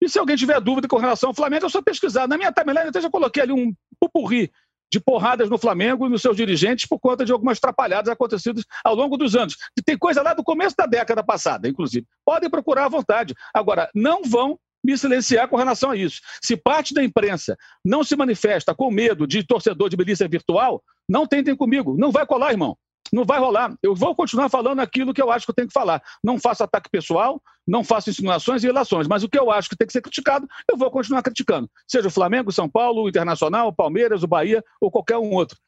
[0.00, 2.28] E se alguém tiver dúvida com relação ao Flamengo, é só pesquisar.
[2.28, 4.52] Na minha timeline, eu até já coloquei ali um pupurri
[4.94, 8.94] de porradas no Flamengo e nos seus dirigentes por conta de algumas atrapalhadas acontecidas ao
[8.94, 9.56] longo dos anos.
[9.76, 12.06] E tem coisa lá do começo da década passada, inclusive.
[12.24, 13.34] Podem procurar à vontade.
[13.52, 16.20] Agora, não vão me silenciar com relação a isso.
[16.40, 21.26] Se parte da imprensa não se manifesta com medo de torcedor de milícia virtual, não
[21.26, 21.96] tentem comigo.
[21.98, 22.76] Não vai colar, irmão.
[23.12, 23.74] Não vai rolar.
[23.82, 26.02] Eu vou continuar falando aquilo que eu acho que eu tenho que falar.
[26.22, 29.76] Não faço ataque pessoal, não faço insinuações e relações, mas o que eu acho que
[29.76, 31.68] tem que ser criticado, eu vou continuar criticando.
[31.86, 35.58] Seja o Flamengo, São Paulo, o Internacional, o Palmeiras, o Bahia ou qualquer um outro.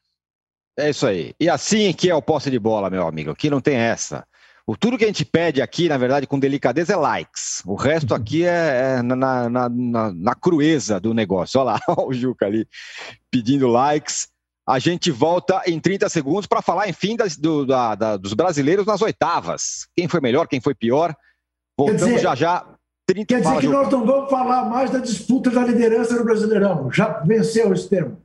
[0.77, 1.33] É isso aí.
[1.39, 3.31] E assim que é o posse de bola, meu amigo.
[3.31, 4.25] Aqui não tem essa.
[4.69, 7.63] O tudo que a gente pede aqui, na verdade, com delicadeza, é likes.
[7.65, 9.15] O resto aqui é, é na,
[9.49, 11.61] na, na, na, crueza do negócio.
[11.61, 12.67] Olha lá, olha o Juca ali
[13.31, 14.27] pedindo likes.
[14.67, 18.85] A gente volta em 30 segundos para falar, enfim, das, do, da, da, dos brasileiros
[18.85, 19.87] nas oitavas.
[19.95, 21.15] Quem foi melhor, quem foi pior.
[21.77, 22.65] Voltamos dizer, já já.
[23.05, 26.91] 30, quer dizer que nós não vamos falar mais da disputa da liderança no Brasileirão.
[26.91, 28.21] Já venceu esse termo.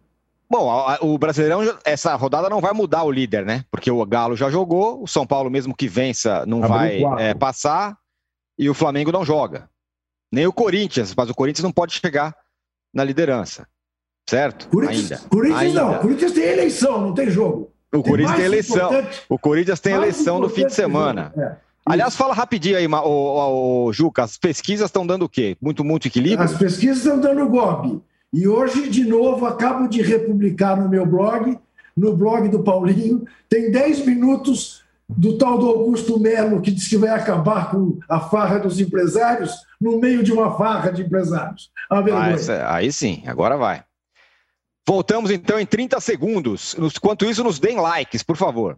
[0.51, 0.69] Bom,
[1.01, 3.65] o Brasileirão, essa rodada não vai mudar o líder, né?
[3.71, 7.35] Porque o Galo já jogou, o São Paulo, mesmo que vença, não Abriu vai é,
[7.35, 7.97] passar,
[8.59, 9.71] e o Flamengo não joga.
[10.31, 12.37] Nem o Corinthians, mas o Corinthians não pode chegar
[12.93, 13.67] na liderança.
[14.29, 14.69] Certo?
[14.69, 15.25] Corinthians, ainda.
[15.29, 15.83] Corinthians ainda.
[15.85, 15.99] não.
[15.99, 17.73] Corinthians tem eleição, não tem jogo.
[17.93, 18.91] O Corinthians tem eleição.
[19.29, 21.33] O Corinthians tem eleição no fim de semana.
[21.37, 21.53] É.
[21.85, 24.23] Aliás, fala rapidinho aí, o, o, Juca.
[24.23, 25.57] As pesquisas estão dando o quê?
[25.61, 26.43] Muito, muito equilíbrio?
[26.43, 28.01] As pesquisas estão dando golpe.
[28.33, 31.59] E hoje, de novo, acabo de republicar no meu blog,
[31.95, 36.97] no blog do Paulinho, tem 10 minutos do tal do Augusto Melo, que diz que
[36.97, 41.71] vai acabar com a farra dos empresários, no meio de uma farra de empresários.
[41.91, 42.03] Ah,
[42.77, 43.85] aí sim, agora vai.
[44.89, 46.75] Voltamos então em 30 segundos.
[46.77, 48.77] Enquanto isso, nos deem likes, por favor.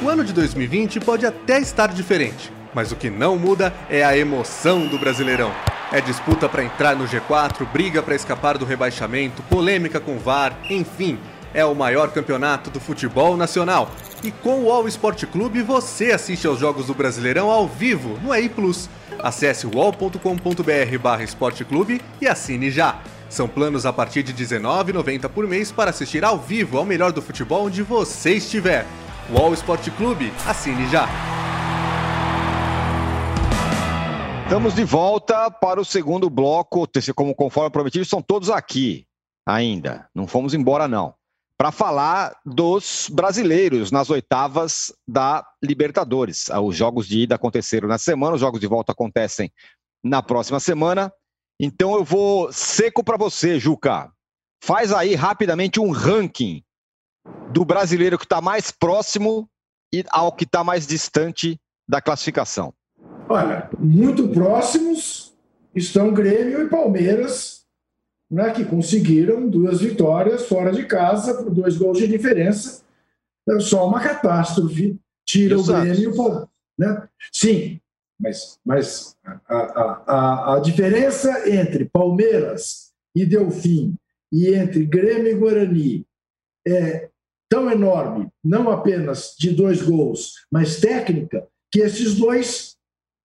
[0.00, 4.16] O ano de 2020 pode até estar diferente, mas o que não muda é a
[4.16, 5.52] emoção do Brasileirão.
[5.90, 11.18] É disputa para entrar no G4, briga para escapar do rebaixamento, polêmica com VAR, enfim,
[11.52, 13.90] é o maior campeonato do futebol nacional.
[14.22, 18.32] E com o All Sport Clube você assiste aos jogos do Brasileirão ao vivo no
[18.32, 18.88] EI Plus.
[19.18, 23.02] Acesse wall.com.br/esporteclube e assine já.
[23.32, 27.22] São planos a partir de R$19,90 por mês para assistir ao vivo ao melhor do
[27.22, 28.86] futebol onde você estiver.
[29.30, 31.08] UOL Esporte Clube, assine já!
[34.44, 39.06] Estamos de volta para o segundo bloco, como conforme prometido, estão todos aqui
[39.46, 40.06] ainda.
[40.14, 41.14] Não fomos embora, não.
[41.56, 46.50] Para falar dos brasileiros nas oitavas da Libertadores.
[46.50, 49.50] Os jogos de ida aconteceram na semana, os jogos de volta acontecem
[50.04, 51.10] na próxima semana.
[51.64, 54.10] Então eu vou seco para você, Juca.
[54.64, 56.60] Faz aí rapidamente um ranking
[57.52, 59.48] do brasileiro que está mais próximo
[59.94, 62.74] e ao que está mais distante da classificação.
[63.28, 65.36] Olha, muito próximos
[65.72, 67.64] estão Grêmio e Palmeiras,
[68.28, 72.82] né, que conseguiram duas vitórias fora de casa por dois gols de diferença.
[73.48, 74.98] É só uma catástrofe.
[75.24, 76.48] Tira o Grêmio e o Palmeiras.
[76.76, 77.08] Né?
[77.32, 77.80] Sim,
[78.22, 83.96] mas, mas a, a, a, a diferença entre Palmeiras e Delfim
[84.32, 86.06] e entre Grêmio e Guarani
[86.66, 87.10] é
[87.48, 92.76] tão enorme, não apenas de dois gols, mas técnica, que esses dois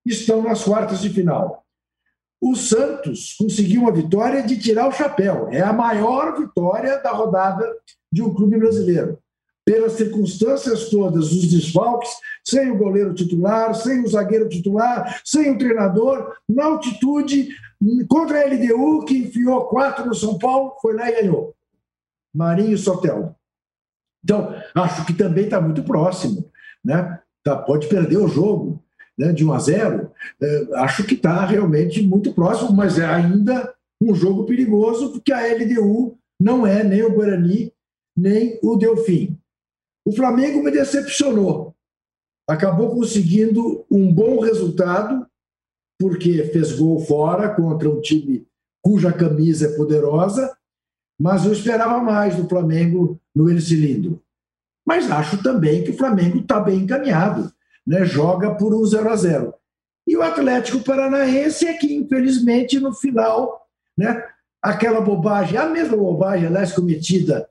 [0.05, 1.63] estão nas quartas de final.
[2.41, 5.49] O Santos conseguiu uma vitória de tirar o chapéu.
[5.49, 7.65] É a maior vitória da rodada
[8.11, 9.19] de um clube brasileiro.
[9.67, 12.09] pelas circunstâncias todas, os desfalques,
[12.47, 17.49] sem o goleiro titular, sem o zagueiro titular, sem o treinador, na altitude,
[18.07, 21.53] contra a LDU, que enfiou quatro no São Paulo, foi lá e ganhou.
[22.33, 23.35] Marinho e Sotel.
[24.23, 26.49] Então, acho que também está muito próximo.
[26.83, 27.19] Né?
[27.43, 28.81] Tá, pode perder o jogo
[29.17, 30.11] né, de 1 a 0.
[30.41, 35.53] É, acho que está realmente muito próximo, mas é ainda um jogo perigoso, porque a
[35.53, 37.73] LDU não é nem o Guarani,
[38.15, 39.37] nem o Delfim.
[40.05, 41.75] O Flamengo me decepcionou.
[42.47, 45.27] Acabou conseguindo um bom resultado,
[45.99, 48.47] porque fez gol fora contra um time
[48.87, 50.55] cuja camisa é poderosa,
[51.19, 54.21] mas eu esperava mais do Flamengo no Ercilindro.
[54.85, 57.51] Mas acho também que o Flamengo está bem encaminhado,
[57.85, 58.05] né?
[58.05, 59.53] joga por um 0 a 0
[60.07, 63.67] E o Atlético Paranaense é que, infelizmente, no final,
[63.97, 64.23] né,
[64.61, 67.49] aquela bobagem, a mesma bobagem, aliás, cometida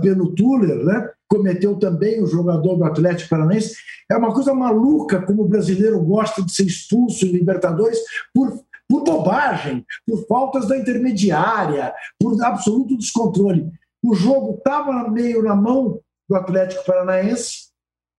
[0.00, 3.74] pelo Tuller, né, cometeu também o jogador do Atlético Paranaense.
[4.10, 7.98] É uma coisa maluca como o brasileiro gosta de ser expulso em Libertadores
[8.32, 13.68] por, por bobagem, por faltas da intermediária, por absoluto descontrole.
[14.02, 17.74] O jogo estava meio na mão do Atlético Paranaense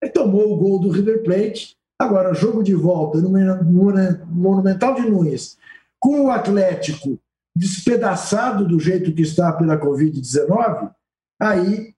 [0.10, 1.76] tomou o gol do River Plate.
[2.00, 3.32] Agora, jogo de volta no
[4.28, 5.58] Monumental de Nunes,
[6.00, 7.20] com o Atlético
[7.56, 10.92] despedaçado do jeito que está pela Covid-19,
[11.40, 11.94] aí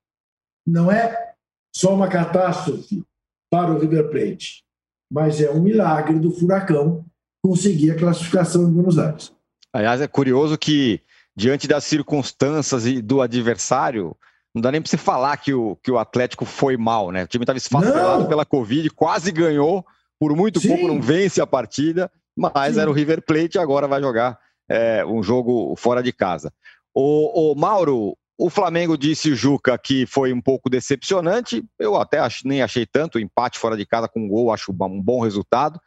[0.65, 1.33] não é
[1.75, 3.03] só uma catástrofe
[3.49, 4.63] para o River Plate,
[5.11, 7.05] mas é um milagre do Furacão
[7.43, 9.33] conseguir a classificação em Buenos Aires.
[9.71, 11.01] Aliás, é curioso que,
[11.35, 14.15] diante das circunstâncias e do adversário,
[14.53, 17.23] não dá nem para você falar que o, que o Atlético foi mal, né?
[17.23, 19.85] O time estava esfacelado pela Covid, quase ganhou,
[20.19, 20.69] por muito Sim.
[20.69, 22.81] pouco não vence a partida, mas Sim.
[22.81, 26.51] era o River Plate e agora vai jogar é, um jogo fora de casa.
[26.93, 31.65] O, o Mauro, o Flamengo disse, Juca, que foi um pouco decepcionante.
[31.79, 33.19] Eu até nem achei tanto.
[33.19, 35.79] Empate fora de casa com um gol, acho um bom resultado.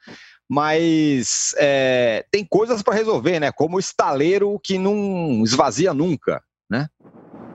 [0.48, 3.52] Mas é, tem coisas para resolver, né?
[3.52, 6.88] Como o estaleiro que não esvazia nunca, né?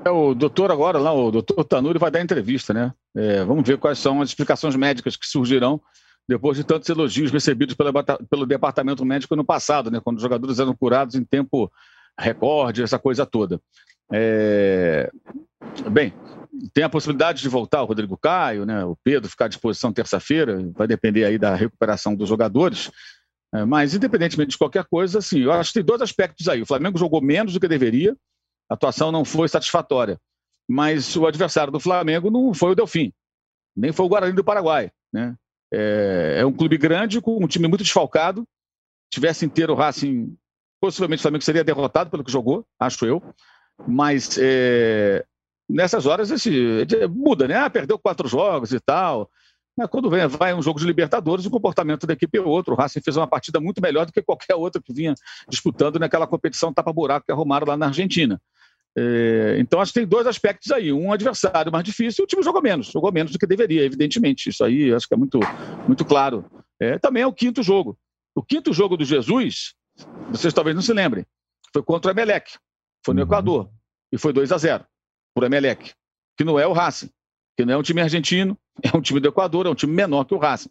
[0.06, 2.94] É, o doutor agora, lá, o doutor Tanuri vai dar entrevista, né?
[3.14, 5.82] É, vamos ver quais são as explicações médicas que surgirão
[6.28, 7.92] depois de tantos elogios recebidos pelo,
[8.30, 10.00] pelo departamento médico no passado, né?
[10.02, 11.70] Quando os jogadores eram curados em tempo
[12.18, 13.60] recorde, essa coisa toda.
[14.12, 15.12] É...
[15.92, 16.14] Bem,
[16.74, 18.84] tem a possibilidade de voltar o Rodrigo Caio, né?
[18.86, 22.92] o Pedro ficar à disposição terça-feira, vai depender aí da recuperação dos jogadores.
[23.54, 26.62] É, mas, independentemente de qualquer coisa, assim, eu acho que tem dois aspectos aí.
[26.62, 28.16] O Flamengo jogou menos do que deveria,
[28.70, 30.20] a atuação não foi satisfatória.
[30.68, 33.14] Mas o adversário do Flamengo não foi o Delfim,
[33.76, 34.92] nem foi o Guarani do Paraguai.
[35.14, 35.36] Né?
[35.72, 38.48] É, é um clube grande, com um time muito desfalcado.
[39.12, 40.36] Tivesse inteiro o Racing,
[40.82, 43.22] possivelmente o Flamengo seria derrotado pelo que jogou, acho eu.
[43.88, 45.26] Mas é,
[45.70, 47.56] nessas horas esse, muda, né?
[47.56, 49.30] Ah, perdeu quatro jogos e tal.
[49.78, 52.74] Mas quando vem, vai um jogo de Libertadores, o comportamento da equipe é outro.
[52.74, 55.14] O Racing fez uma partida muito melhor do que qualquer outra que vinha
[55.50, 58.42] disputando naquela competição tapa-buraco que arrumaram lá na Argentina.
[58.98, 60.94] É, então, acho que tem dois aspectos aí.
[60.94, 62.88] Um adversário mais difícil e o time jogou menos.
[62.88, 64.50] Jogou menos do que deveria, evidentemente.
[64.50, 65.40] Isso aí acho que é muito,
[65.86, 66.46] muito claro.
[66.80, 67.98] É, também é o quinto jogo.
[68.34, 69.74] O quinto jogo do Jesus,
[70.30, 71.26] vocês talvez não se lembrem,
[71.74, 72.54] foi contra o Emelec.
[73.06, 73.28] Foi no uhum.
[73.28, 73.70] Equador.
[74.12, 74.84] E foi 2 a 0
[75.36, 75.94] por Emelec,
[76.36, 77.10] que não é o Racing,
[77.56, 80.26] que não é um time argentino, é um time do Equador, é um time menor
[80.26, 80.70] que o Racing.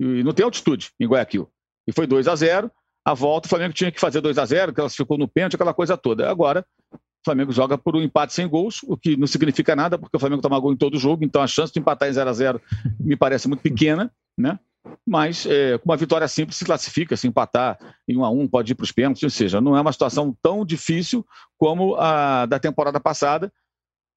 [0.00, 1.48] E não tem altitude em Guayaquil.
[1.86, 2.70] E foi 2 a 0
[3.04, 5.96] A volta, o Flamengo tinha que fazer 2 a 0 ficou no pênalti, aquela coisa
[5.96, 6.28] toda.
[6.30, 10.16] Agora, o Flamengo joga por um empate sem gols, o que não significa nada, porque
[10.16, 12.32] o Flamengo toma gol em todo jogo, então a chance de empatar em 0 a
[12.32, 12.62] 0
[12.98, 14.58] me parece muito pequena, né?
[15.06, 18.72] Mas é, com uma vitória simples se classifica, se empatar em um a um, pode
[18.72, 21.26] ir para os pênaltis, ou seja, não é uma situação tão difícil
[21.58, 23.52] como a da temporada passada,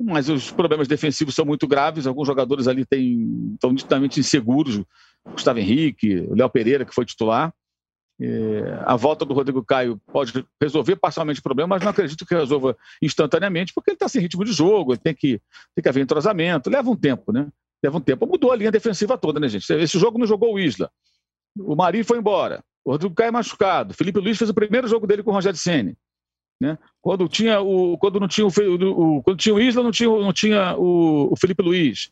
[0.02, 4.82] mas os problemas defensivos são muito graves, alguns jogadores ali estão nitidamente inseguros,
[5.26, 7.54] Gustavo Henrique, Léo Pereira, que foi titular,
[8.20, 12.34] é, a volta do Rodrigo Caio pode resolver parcialmente o problema, mas não acredito que
[12.34, 15.40] resolva instantaneamente, porque ele está sem ritmo de jogo, tem que,
[15.76, 17.48] tem que haver entrosamento, leva um tempo, né?
[17.84, 18.26] Leva um tempo.
[18.26, 19.72] Mudou a linha defensiva toda, né, gente?
[19.74, 20.90] Esse jogo não jogou o Isla.
[21.60, 22.64] O Mari foi embora.
[22.84, 23.94] O Rodrigo Caio machucado.
[23.94, 25.96] Felipe Luiz fez o primeiro jogo dele com o Rogério Ceni.
[26.60, 26.78] Né?
[27.02, 30.34] Quando tinha o quando não tinha o, o, quando tinha o Isla não tinha não
[30.34, 32.10] tinha o, o Felipe Luiz.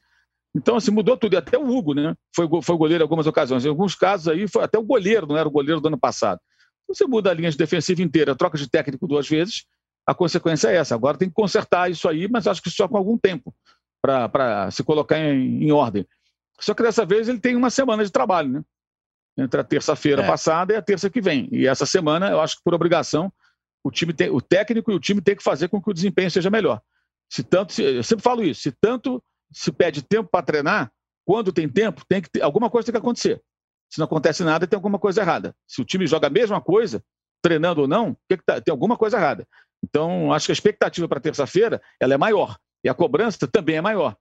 [0.55, 2.13] Então assim mudou tudo e até o Hugo, né?
[2.36, 3.66] Foi foi goleiro em algumas ocasiões.
[3.66, 6.39] Em alguns casos aí foi até o goleiro, não era o goleiro do ano passado.
[6.84, 9.66] Então, você muda a linha de defensiva inteira, troca de técnico duas vezes,
[10.05, 10.93] a consequência é essa.
[10.93, 13.51] Agora tem que consertar isso aí, mas acho que só com algum tempo
[14.30, 16.06] para se colocar em, em, ordem.
[16.60, 18.64] Só que dessa vez ele tem uma semana de trabalho, né?
[19.38, 20.28] Entre a terça-feira é.
[20.28, 21.49] passada e a terça que vem.
[21.51, 23.32] E essa semana, eu acho que por obrigação,
[23.84, 26.32] o time tem, o técnico e o time tem que fazer com que o desempenho
[26.32, 26.82] seja melhor.
[27.30, 30.91] Se tanto, se, eu sempre falo isso, se tanto se pede tempo para treinar,
[31.26, 33.41] quando tem tempo, tem que ter, alguma coisa tem que acontecer.
[33.89, 35.56] Se não acontece nada, tem alguma coisa errada.
[35.68, 37.03] Se o time joga a mesma coisa,
[37.41, 39.47] treinando ou não, tem, tá, tem alguma coisa errada.
[39.84, 42.58] Então, acho que a expectativa para terça-feira ela é maior.
[42.86, 44.15] E a cobrança também é maior.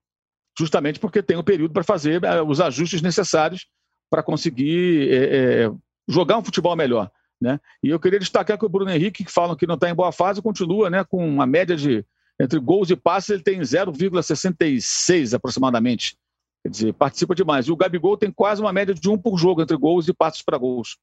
[0.59, 3.67] Justamente porque tem o um período para fazer eh, os ajustes necessários
[4.09, 5.73] para conseguir é, é,
[6.09, 7.11] jogar um futebol melhor.
[7.39, 7.61] Né?
[7.83, 10.13] E eu queria destacar que o Bruno Henrique, que falam que não está em boa
[10.13, 12.07] fase, continua né, com uma média de
[12.41, 16.17] entre gols e passes, ele tem 0,66 aproximadamente.
[16.63, 17.67] Quer dizer, participa demais.
[17.67, 20.43] E o Gabigol tem quase uma média de um por jogo entre gols e passes
[20.43, 20.97] para gols.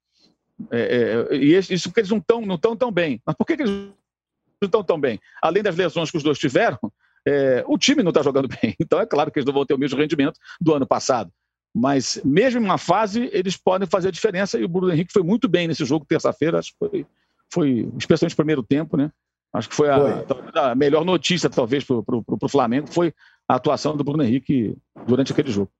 [0.71, 3.21] É, é, e isso porque eles não estão não tão, tão bem.
[3.25, 5.19] Mas por que, que eles não estão tão bem?
[5.41, 6.79] Além das lesões que os dois tiveram,
[7.27, 8.75] é, o time não está jogando bem.
[8.79, 11.31] Então é claro que eles não vão ter o mesmo rendimento do ano passado.
[11.73, 14.59] Mas mesmo em uma fase, eles podem fazer a diferença.
[14.59, 16.59] E o Bruno Henrique foi muito bem nesse jogo, terça-feira.
[16.59, 17.05] Acho que foi,
[17.51, 19.11] foi, especialmente no primeiro tempo, né?
[19.53, 20.35] Acho que foi a, foi.
[20.55, 23.13] a melhor notícia, talvez, para o Flamengo, foi
[23.47, 25.71] a atuação do Bruno Henrique durante aquele jogo.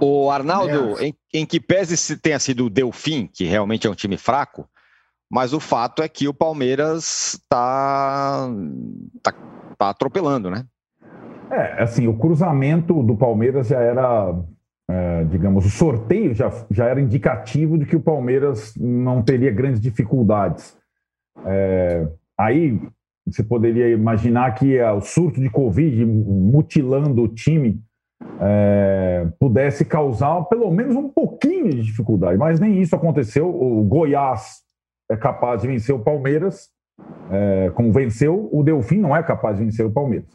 [0.00, 4.16] O Arnaldo, em, em que pese tenha sido o Delfim, que realmente é um time
[4.16, 4.68] fraco,
[5.30, 8.48] mas o fato é que o Palmeiras está
[9.22, 9.32] tá,
[9.78, 10.66] tá atropelando, né?
[11.50, 14.34] É, assim, o cruzamento do Palmeiras já era,
[14.90, 19.80] é, digamos, o sorteio já, já era indicativo de que o Palmeiras não teria grandes
[19.80, 20.76] dificuldades.
[21.44, 22.80] É, aí
[23.26, 27.80] você poderia imaginar que o surto de Covid mutilando o time
[28.40, 33.48] é, pudesse causar pelo menos um pouquinho de dificuldade, mas nem isso aconteceu.
[33.48, 34.62] O Goiás
[35.10, 36.68] é capaz de vencer o Palmeiras,
[37.30, 40.28] é, como venceu, o Delfim não é capaz de vencer o Palmeiras.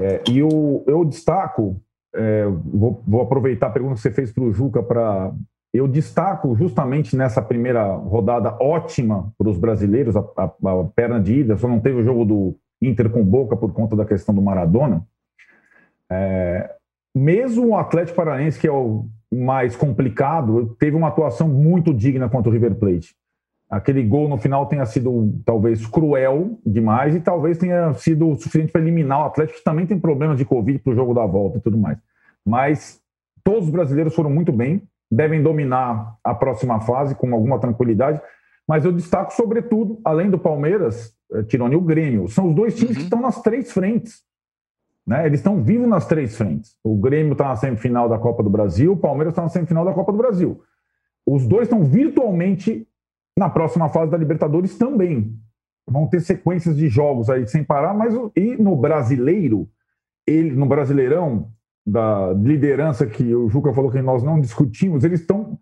[0.00, 1.80] É, e eu, eu destaco,
[2.14, 5.32] é, vou, vou, aproveitar a pergunta que você fez para o Juca para.
[5.72, 11.40] Eu destaco justamente nessa primeira rodada ótima para os brasileiros, a, a, a, perna de
[11.40, 14.40] ida, só não teve o jogo do Inter com Boca por conta da questão do
[14.40, 15.04] Maradona.
[16.10, 16.76] É,
[17.12, 22.50] mesmo o Atlético Paranaense, que é o mais complicado, teve uma atuação muito digna contra
[22.50, 23.16] o River Plate.
[23.74, 28.80] Aquele gol no final tenha sido talvez cruel demais e talvez tenha sido suficiente para
[28.80, 31.60] eliminar o Atlético, que também tem problemas de Covid para o jogo da volta e
[31.60, 31.98] tudo mais.
[32.46, 33.00] Mas
[33.42, 38.20] todos os brasileiros foram muito bem, devem dominar a próxima fase com alguma tranquilidade.
[38.66, 42.28] Mas eu destaco, sobretudo, além do Palmeiras, eh, Tirone, o Grêmio.
[42.28, 42.96] São os dois times uhum.
[42.96, 44.22] que estão nas três frentes.
[45.06, 45.26] Né?
[45.26, 46.76] Eles estão vivos nas três frentes.
[46.82, 49.92] O Grêmio está na semifinal da Copa do Brasil, o Palmeiras está na semifinal da
[49.92, 50.62] Copa do Brasil.
[51.26, 52.86] Os dois estão virtualmente
[53.38, 55.34] na próxima fase da Libertadores também.
[55.86, 59.68] Vão ter sequências de jogos aí sem parar, mas e no brasileiro,
[60.26, 61.50] ele no Brasileirão
[61.86, 65.58] da liderança que o Juca falou que nós não discutimos, eles estão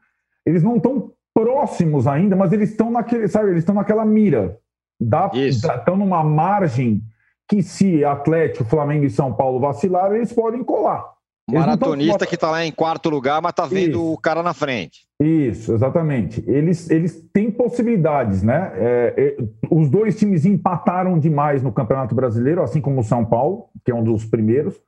[0.47, 4.59] eles não estão próximos ainda, mas eles estão naquele, sabe, eles estão naquela mira.
[5.01, 7.03] Da, estão numa margem
[7.49, 11.05] que se Atlético, Flamengo e São Paulo vacilarem, eles podem colar.
[11.49, 12.29] Eles Maratonista tão...
[12.29, 14.13] que está lá em quarto lugar, mas está vendo Isso.
[14.13, 15.07] o cara na frente.
[15.23, 16.43] Isso, exatamente.
[16.51, 18.73] Eles, eles têm possibilidades, né?
[18.75, 19.37] É, é,
[19.71, 23.95] os dois times empataram demais no Campeonato Brasileiro, assim como o São Paulo, que é
[23.95, 24.81] um dos primeiros,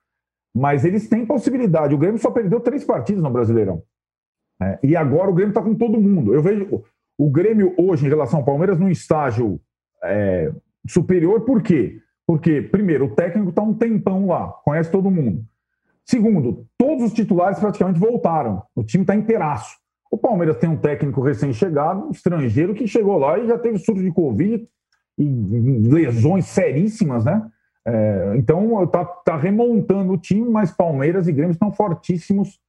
[0.52, 1.94] mas eles têm possibilidade.
[1.94, 3.82] O Grêmio só perdeu três partidas no Brasileirão.
[4.60, 6.34] É, e agora o Grêmio está com todo mundo.
[6.34, 6.82] Eu vejo
[7.16, 9.60] o Grêmio hoje, em relação ao Palmeiras, num estágio
[10.02, 10.52] é,
[10.88, 12.00] superior, por quê?
[12.26, 15.44] Porque, primeiro, o técnico está um tempão lá, conhece todo mundo.
[16.04, 18.62] Segundo, todos os titulares praticamente voltaram.
[18.74, 19.83] O time está inteiraço.
[20.14, 24.12] O Palmeiras tem um técnico recém-chegado, estrangeiro, que chegou lá e já teve surto de
[24.12, 24.64] Covid
[25.18, 25.24] e
[25.88, 27.44] lesões seríssimas, né?
[27.84, 32.60] É, então, está tá remontando o time, mas Palmeiras e Grêmio estão fortíssimos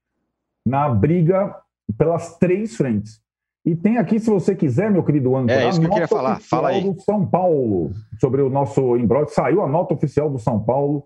[0.66, 1.56] na briga
[1.96, 3.22] pelas três frentes.
[3.64, 6.42] E tem aqui, se você quiser, meu querido âncora, é isso que eu queria falar.
[6.42, 6.84] Fala aí.
[6.84, 9.30] do São Paulo, sobre o nosso embrólio.
[9.30, 11.06] Saiu a nota oficial do São Paulo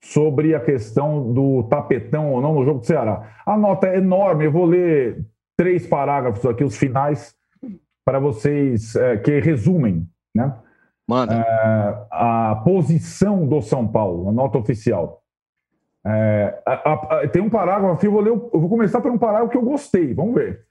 [0.00, 3.34] sobre a questão do tapetão ou não no jogo do Ceará.
[3.44, 5.31] A nota é enorme, eu vou ler
[5.62, 7.36] três parágrafos aqui, os finais,
[8.04, 10.04] para vocês, é, que resumem,
[10.34, 10.52] né?
[11.06, 11.34] Manda.
[11.34, 15.22] É, a posição do São Paulo, a nota oficial.
[16.04, 19.18] É, a, a, tem um parágrafo aqui, eu vou, ler, eu vou começar por um
[19.18, 20.64] parágrafo que eu gostei, vamos ver.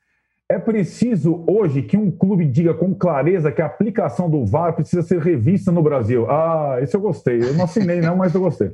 [0.49, 5.01] É preciso hoje que um clube diga com clareza que a aplicação do VAR precisa
[5.01, 6.29] ser revista no Brasil.
[6.29, 7.41] Ah, esse eu gostei.
[7.41, 8.73] Eu não assinei, não, mas eu gostei.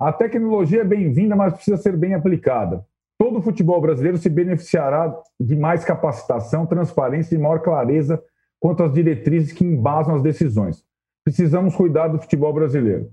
[0.00, 2.84] A tecnologia é bem-vinda, mas precisa ser bem aplicada.
[3.18, 8.22] Todo o futebol brasileiro se beneficiará de mais capacitação, transparência e maior clareza
[8.60, 10.84] quanto às diretrizes que embasam as decisões.
[11.24, 13.10] Precisamos cuidar do futebol brasileiro.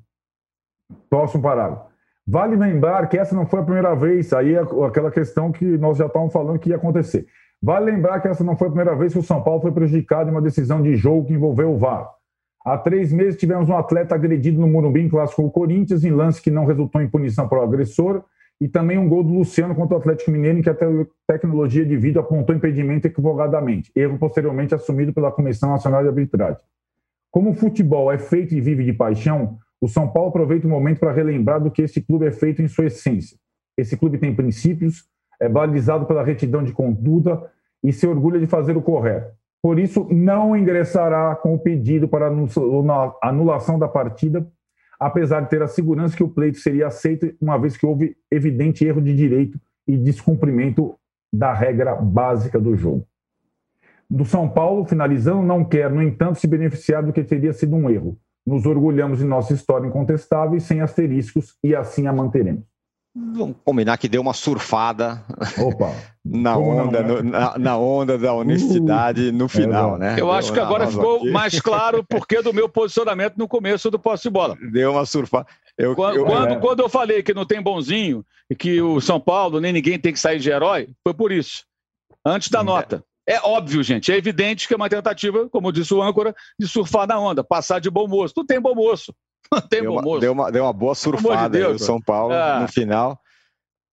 [1.10, 1.91] Próximo parágrafo.
[2.26, 5.97] Vale lembrar que essa não foi a primeira vez, aí é aquela questão que nós
[5.97, 7.26] já estávamos falando que ia acontecer.
[7.62, 10.30] Vale lembrar que essa não foi a primeira vez que o São Paulo foi prejudicado
[10.30, 12.10] em uma decisão de jogo que envolveu o VAR.
[12.66, 16.12] Há três meses tivemos um atleta agredido no Morumbi em clássico com o Corinthians, em
[16.12, 18.24] lance que não resultou em punição para o agressor
[18.62, 20.78] e também um gol do Luciano contra o Atlético Mineiro, em que a
[21.28, 26.62] tecnologia de vídeo apontou impedimento equivocadamente, erro posteriormente assumido pela Comissão Nacional de Arbitragem.
[27.32, 30.99] Como o futebol é feito e vive de paixão, o São Paulo aproveita o momento
[30.99, 33.38] para relembrar do que esse clube é feito em sua essência.
[33.78, 35.06] Esse clube tem princípios,
[35.41, 37.51] é balizado pela retidão de conduta
[37.84, 39.34] e se orgulha de fazer o correto.
[39.62, 42.32] Por isso, não ingressará com o pedido para
[43.22, 44.47] anulação da partida,
[45.06, 48.86] apesar de ter a segurança que o pleito seria aceito, uma vez que houve evidente
[48.86, 50.95] erro de direito e descumprimento
[51.32, 53.08] da regra básica do jogo
[54.14, 57.89] do São Paulo, finalizando, não quer, no entanto, se beneficiar do que teria sido um
[57.89, 58.16] erro.
[58.45, 62.64] Nos orgulhamos de nossa história incontestável e sem asteriscos, e assim a manteremos.
[63.16, 65.24] Vamos combinar que deu uma surfada
[65.59, 65.93] Opa,
[66.26, 70.16] na, onda, no, na, na, onda da honestidade uh, no final, é, né?
[70.18, 71.30] Eu acho que agora ficou aqui.
[71.30, 74.57] mais claro porque do meu posicionamento no começo do posse de bola.
[74.72, 75.45] Deu uma surfada.
[75.78, 76.55] Eu, quando, eu, quando, é.
[76.55, 80.11] quando eu falei que não tem bonzinho e que o São Paulo nem ninguém tem
[80.11, 81.66] que sair de herói, foi por isso.
[82.26, 83.03] Antes da nota.
[83.28, 87.07] É óbvio, gente, é evidente que é uma tentativa, como disse o âncora, de surfar
[87.07, 88.34] na onda, passar de bom moço.
[88.34, 89.14] Tu tem bom moço.
[89.70, 90.20] Tem deu uma, moço.
[90.20, 92.60] Deu uma, deu uma boa surfada de Deus, o São Paulo ah.
[92.62, 93.20] no final.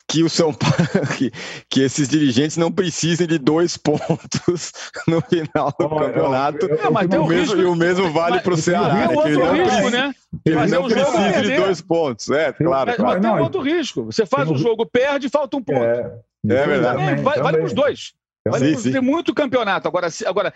[0.09, 0.75] Que o São Paulo,
[1.17, 1.31] que,
[1.69, 4.73] que, esses dirigentes não precisem de dois pontos
[5.07, 6.67] no final do oh, campeonato.
[6.67, 9.07] Eu, eu, eu, mas tem o mesmo, e o mesmo vale para o Ceará.
[9.07, 10.13] Tem outro risco, né?
[10.45, 12.29] Ele mas não é um precisa de dois pontos.
[12.29, 12.87] É, claro.
[12.89, 13.21] Mas, claro.
[13.21, 14.05] mas tem um outro risco.
[14.07, 15.81] Você faz o jogo, perde e falta um ponto.
[15.81, 16.13] É,
[16.49, 17.03] é verdade.
[17.03, 18.13] É, vale para os dois.
[18.49, 19.01] Vale sim, sim.
[19.01, 19.87] muito campeonato.
[19.87, 20.53] Agora, agora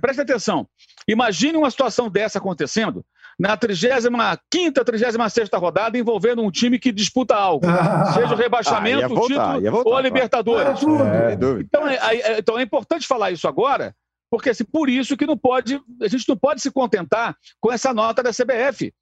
[0.00, 0.66] preste atenção.
[1.06, 3.04] Imagine uma situação dessa acontecendo
[3.38, 7.66] na 35 36 rodada envolvendo um time que disputa algo.
[8.14, 10.80] seja o rebaixamento, ah, voltar, o título voltar, ou a Libertadores.
[10.82, 13.94] É, então, é, é, então é importante falar isso agora,
[14.30, 17.92] porque assim, por isso que não pode, a gente não pode se contentar com essa
[17.92, 18.92] nota da CBF.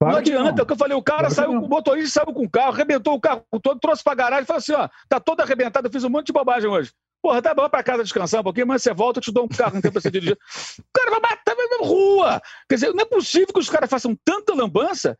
[0.00, 0.58] Claro não adianta, não.
[0.58, 2.72] é o que eu falei, o cara claro saiu, o motorista saiu com o carro,
[2.72, 5.92] arrebentou o carro todo, trouxe pra garagem e falou assim: ó, tá todo arrebentado, eu
[5.92, 6.92] fiz um monte de bobagem hoje.
[7.20, 9.48] Porra, tá bom pra casa descansar um pouquinho, mas você volta, eu te dou um
[9.48, 10.38] carro, não tem pra você dirigir.
[10.78, 12.42] O cara vai bater na rua.
[12.68, 15.16] Quer dizer, não é possível que os caras façam tanta lambança.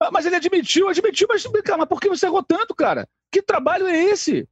[0.00, 3.06] Ah, mas ele admitiu, admitiu, mas, cara, mas por que você errou tanto, cara?
[3.30, 4.48] Que trabalho é esse?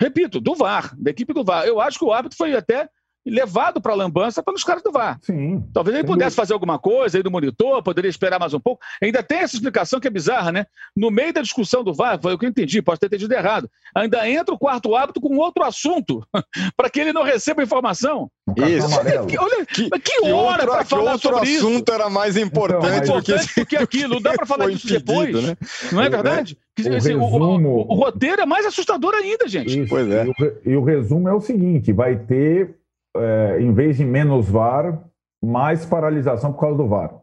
[0.00, 1.66] Repito, do VAR, da equipe do VAR.
[1.66, 2.88] Eu acho que o árbitro foi até
[3.30, 5.18] levado para a lambança pelos caras do VAR.
[5.22, 5.64] Sim.
[5.72, 8.82] Talvez ele pudesse fazer alguma coisa aí do monitor, poderia esperar mais um pouco.
[9.02, 10.66] Ainda tem essa explicação que é bizarra, né?
[10.96, 13.68] No meio da discussão do VAR, foi o que eu entendi, posso ter entendido errado.
[13.94, 16.26] Ainda entra o quarto hábito com outro assunto,
[16.76, 18.30] para que ele não receba informação.
[18.56, 18.88] Isso.
[18.96, 21.66] Olha, que, que hora para falar outro sobre isso.
[21.66, 23.60] assunto era mais importante, então, do, que...
[23.60, 24.14] do que aquilo.
[24.14, 25.42] Não dá para falar disso depois.
[25.42, 25.56] Né?
[25.90, 26.56] Não é verdade?
[26.78, 27.24] O, assim, resumo...
[27.24, 29.80] o, o, o, roteiro é mais assustador ainda, gente.
[29.80, 29.88] Isso.
[29.88, 30.26] Pois é.
[30.26, 32.76] E o, e o resumo é o seguinte: vai ter
[33.20, 35.02] é, em vez de menos VAR,
[35.42, 37.14] mais paralisação por causa do VAR.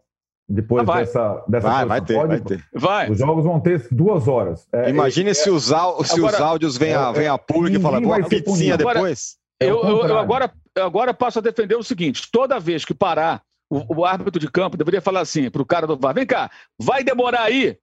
[0.48, 2.66] Depois ah, dessa, dessa vai, vai ter, pode, vai ter.
[2.74, 3.10] Vai.
[3.10, 4.68] Os jogos vão ter duas horas.
[4.74, 7.82] É, Imagine é, se, os, se agora, os áudios vêm a, vem a público e
[7.82, 9.38] falam uma pizzinha depois.
[9.60, 14.02] eu, eu, eu, agora, agora passo a defender o seguinte: toda vez que parar, o,
[14.02, 17.04] o árbitro de campo deveria falar assim para o cara do VAR: vem cá, vai
[17.04, 17.78] demorar aí?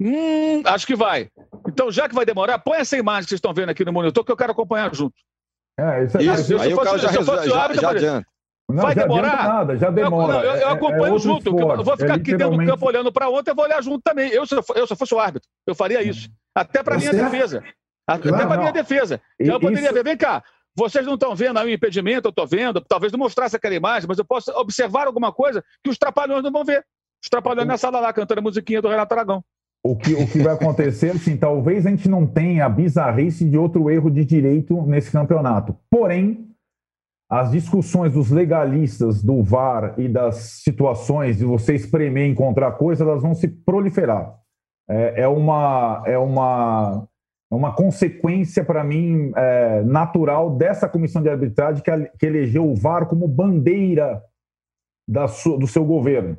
[0.00, 1.28] Hum, acho que vai.
[1.68, 4.24] Então, já que vai demorar, põe essa imagem que vocês estão vendo aqui no monitor
[4.24, 5.14] que eu quero acompanhar junto.
[5.78, 8.26] É, isso, é isso aí o cara já, já, já, já adianta.
[8.70, 9.48] Não, vai demorar?
[9.48, 10.34] nada, já demora.
[10.34, 11.48] Eu, não, eu, eu é, acompanho é, junto.
[11.48, 14.02] Eu vou ficar é aqui dentro do campo olhando para ontem, eu vou olhar junto
[14.02, 14.30] também.
[14.30, 16.28] Eu, se eu, se eu fosse o árbitro, eu faria isso.
[16.54, 17.62] Até para minha defesa.
[18.06, 19.22] Até para minha defesa.
[19.40, 19.94] Então, eu poderia isso...
[19.94, 20.42] ver, vem cá,
[20.76, 24.06] vocês não estão vendo aí o impedimento, eu estou vendo, talvez não mostrasse aquela imagem,
[24.06, 26.84] mas eu posso observar alguma coisa que os trapalhões não vão ver.
[27.22, 29.42] Os trapalhões na sala lá, cantando a musiquinha do Renato Aragão.
[29.84, 33.56] O que, o que vai acontecer, assim, talvez a gente não tenha a bizarrice de
[33.56, 35.76] outro erro de direito nesse campeonato.
[35.90, 36.48] Porém,
[37.30, 43.04] as discussões dos legalistas do VAR e das situações de você espremer e encontrar coisa,
[43.04, 44.34] elas vão se proliferar.
[44.88, 47.06] É, é uma, é, uma,
[47.52, 52.74] é uma consequência, para mim, é, natural dessa comissão de arbitragem que, que elegeu o
[52.74, 54.24] VAR como bandeira
[55.06, 56.38] da do seu governo.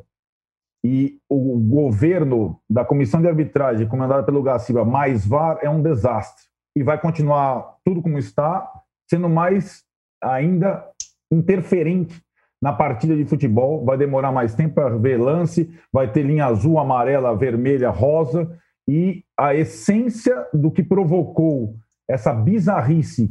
[0.83, 6.45] E o governo da comissão de arbitragem, comandada pelo Gaciba, mais VAR, é um desastre.
[6.75, 8.69] E vai continuar tudo como está,
[9.09, 9.83] sendo mais
[10.23, 10.85] ainda
[11.31, 12.21] interferente
[12.61, 13.83] na partida de futebol.
[13.83, 18.57] Vai demorar mais tempo para ver lance, vai ter linha azul, amarela, vermelha, rosa.
[18.87, 21.75] E a essência do que provocou
[22.09, 23.29] essa bizarrice,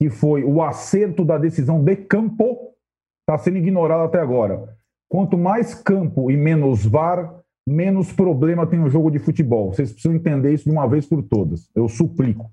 [0.00, 2.72] que foi o acerto da decisão de campo,
[3.20, 4.75] está sendo ignorado até agora.
[5.08, 9.72] Quanto mais campo e menos VAR, menos problema tem o jogo de futebol.
[9.72, 11.70] Vocês precisam entender isso de uma vez por todas.
[11.74, 12.50] Eu suplico.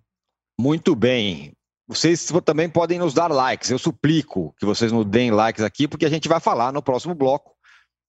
[0.59, 1.51] Muito bem.
[1.87, 3.71] Vocês também podem nos dar likes.
[3.71, 7.15] Eu suplico que vocês nos deem likes aqui, porque a gente vai falar no próximo
[7.15, 7.51] bloco,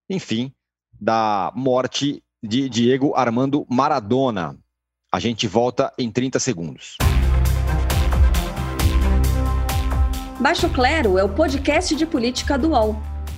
[0.09, 0.53] enfim,
[1.01, 4.57] da morte de Diego Armando Maradona.
[5.11, 6.97] A gente volta em 30 segundos.
[10.39, 13.14] Baixo Clero é o podcast de política do UOL.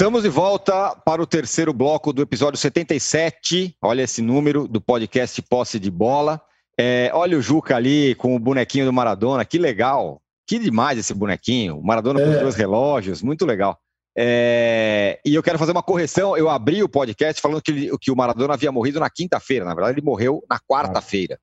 [0.00, 3.76] Estamos de volta para o terceiro bloco do episódio 77.
[3.82, 6.40] Olha esse número do podcast Posse de Bola.
[6.78, 10.18] É, olha o Juca ali com o bonequinho do Maradona, que legal.
[10.46, 11.76] Que demais esse bonequinho.
[11.76, 12.24] O Maradona é.
[12.24, 13.78] com os dois relógios, muito legal.
[14.16, 16.34] É, e eu quero fazer uma correção.
[16.34, 19.66] Eu abri o podcast falando que, ele, que o Maradona havia morrido na quinta-feira.
[19.66, 21.38] Na verdade, ele morreu na quarta-feira.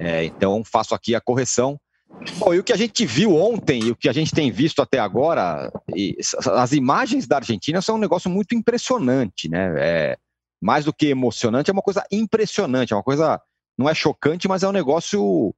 [0.00, 0.20] É.
[0.20, 0.24] é.
[0.24, 1.78] então, faço aqui a correção.
[2.38, 4.80] Bom, e o que a gente viu ontem e o que a gente tem visto
[4.80, 5.70] até agora,
[6.54, 9.74] as imagens da Argentina são um negócio muito impressionante, né?
[9.78, 10.18] É,
[10.60, 13.40] mais do que emocionante, é uma coisa impressionante, é uma coisa,
[13.76, 15.54] não é chocante, mas é um negócio,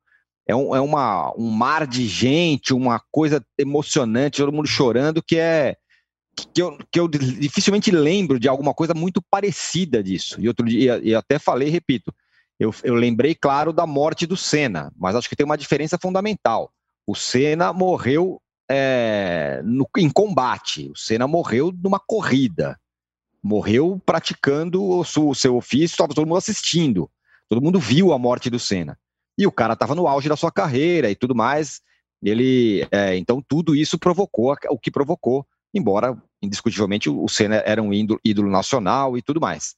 [0.46, 5.38] é, um, é uma, um mar de gente, uma coisa emocionante, todo mundo chorando, que
[5.38, 5.76] é,
[6.52, 10.36] que eu, que eu dificilmente lembro de alguma coisa muito parecida disso.
[10.40, 12.12] E outro dia, e até falei, repito,
[12.59, 16.70] eu, eu lembrei, claro, da morte do Senna, mas acho que tem uma diferença fundamental.
[17.07, 22.78] O Senna morreu é, no, em combate, o Senna morreu numa corrida,
[23.42, 27.11] morreu praticando o, o seu ofício, estava todo mundo assistindo,
[27.48, 28.98] todo mundo viu a morte do Senna.
[29.38, 31.82] E o cara estava no auge da sua carreira e tudo mais.
[32.22, 37.92] Ele, é, então, tudo isso provocou o que provocou, embora indiscutivelmente o Senna era um
[37.92, 39.76] ídolo, ídolo nacional e tudo mais.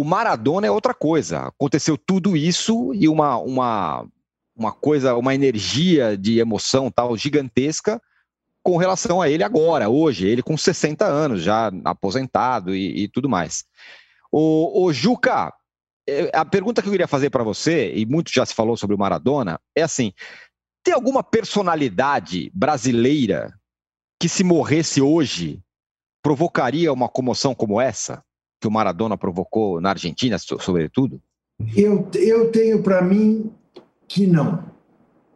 [0.00, 1.48] O Maradona é outra coisa.
[1.48, 4.08] Aconteceu tudo isso e uma, uma,
[4.56, 8.00] uma coisa, uma energia de emoção tal gigantesca
[8.62, 13.28] com relação a ele agora, hoje, ele com 60 anos, já aposentado e, e tudo
[13.28, 13.66] mais.
[14.32, 15.52] O, o Juca,
[16.08, 18.96] é, a pergunta que eu queria fazer para você, e muito já se falou sobre
[18.96, 20.14] o Maradona, é assim:
[20.82, 23.52] tem alguma personalidade brasileira
[24.18, 25.62] que, se morresse hoje,
[26.22, 28.24] provocaria uma comoção como essa?
[28.60, 31.20] Que o Maradona provocou na Argentina, sobretudo?
[31.76, 33.50] Eu, eu tenho para mim
[34.06, 34.70] que não.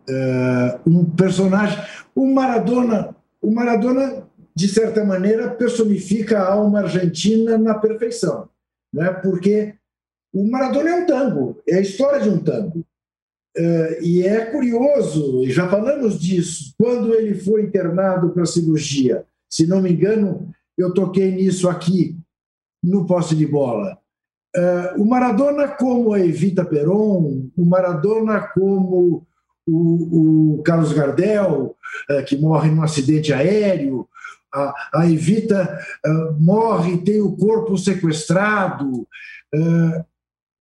[0.09, 1.79] Uh, um personagem.
[2.15, 8.49] O Maradona, o Maradona, de certa maneira, personifica a alma argentina na perfeição.
[8.93, 9.11] Né?
[9.11, 9.75] Porque
[10.33, 12.85] o Maradona é um tango, é a história de um tango.
[13.57, 19.81] Uh, e é curioso, já falamos disso, quando ele foi internado para cirurgia, se não
[19.81, 22.19] me engano, eu toquei nisso aqui,
[22.85, 23.99] no posse de bola.
[24.57, 29.27] Uh, o Maradona como a Evita Peron, o Maradona como
[29.67, 31.75] o, o Carlos Gardel,
[32.11, 34.07] uh, que morre num acidente aéreo,
[34.53, 35.77] a, a Evita
[36.07, 39.07] uh, morre tem o corpo sequestrado,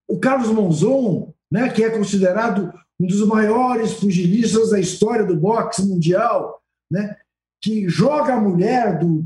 [0.07, 5.83] o Carlos Monzon, né, que é considerado um dos maiores pugilistas da história do boxe
[5.83, 6.61] mundial,
[6.91, 7.15] né,
[7.59, 9.25] que joga a mulher do,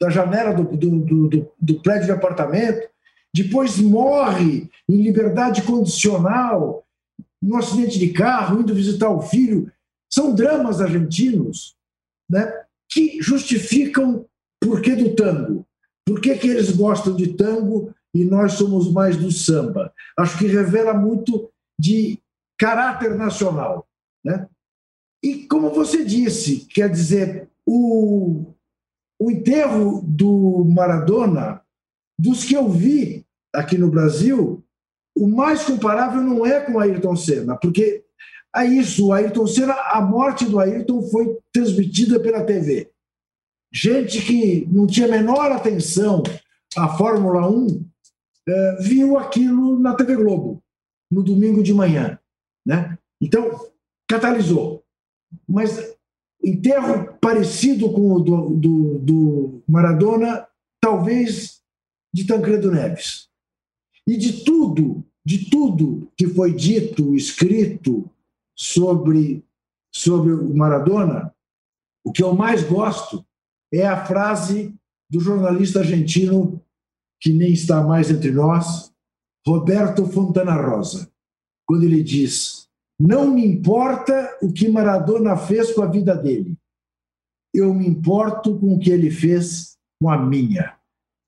[0.00, 2.88] da janela do, do, do, do prédio de apartamento,
[3.34, 6.84] depois morre em liberdade condicional,
[7.40, 9.70] num acidente de carro, indo visitar o filho.
[10.12, 11.74] São dramas argentinos
[12.30, 12.52] né,
[12.90, 14.26] que justificam
[14.60, 15.66] por que do tango.
[16.06, 19.92] Por que, que eles gostam de tango e nós somos mais do samba?
[20.18, 22.18] Acho que revela muito de
[22.58, 23.88] caráter nacional.
[24.24, 24.46] Né?
[25.22, 28.52] E, como você disse, quer dizer, o,
[29.20, 31.62] o enterro do Maradona,
[32.18, 34.64] dos que eu vi aqui no Brasil,
[35.16, 38.04] o mais comparável não é com Ayrton Senna, porque
[38.54, 42.90] é isso, Ayrton Senna, a morte do Ayrton foi transmitida pela TV.
[43.72, 46.22] Gente que não tinha a menor atenção
[46.76, 47.84] à Fórmula 1
[48.46, 50.62] é, viu aquilo na TV Globo,
[51.10, 52.18] no domingo de manhã.
[52.66, 52.98] Né?
[53.20, 53.70] Então,
[54.08, 54.84] catalisou.
[55.48, 55.96] Mas
[56.42, 60.46] enterro parecido com o do, do, do Maradona,
[60.80, 61.62] talvez
[62.12, 63.28] de Tancredo Neves.
[64.06, 68.10] E de tudo, de tudo que foi dito, escrito
[68.56, 69.44] sobre,
[69.94, 71.34] sobre o Maradona,
[72.04, 73.24] o que eu mais gosto
[73.72, 74.74] é a frase
[75.08, 76.60] do jornalista argentino
[77.20, 78.92] que nem está mais entre nós,
[79.46, 81.10] Roberto Fontana Rosa,
[81.66, 82.61] quando ele diz:
[83.04, 86.56] não me importa o que Maradona fez com a vida dele.
[87.52, 90.76] Eu me importo com o que ele fez com a minha.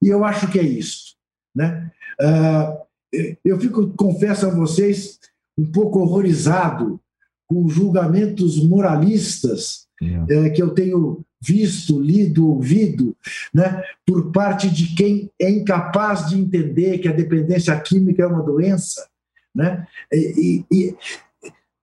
[0.01, 1.17] E eu acho que é isso.
[1.55, 1.91] Né?
[2.21, 5.19] Uh, eu fico, confesso a vocês,
[5.59, 7.01] um pouco horrorizado
[7.47, 9.89] com julgamentos moralistas
[10.29, 13.17] é, que eu tenho visto, lido, ouvido,
[13.53, 18.43] né, por parte de quem é incapaz de entender que a dependência química é uma
[18.43, 19.07] doença,
[19.55, 20.97] né, e, e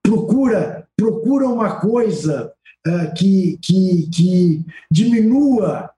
[0.02, 2.52] procura procura uma coisa
[2.86, 5.90] uh, que, que, que diminua,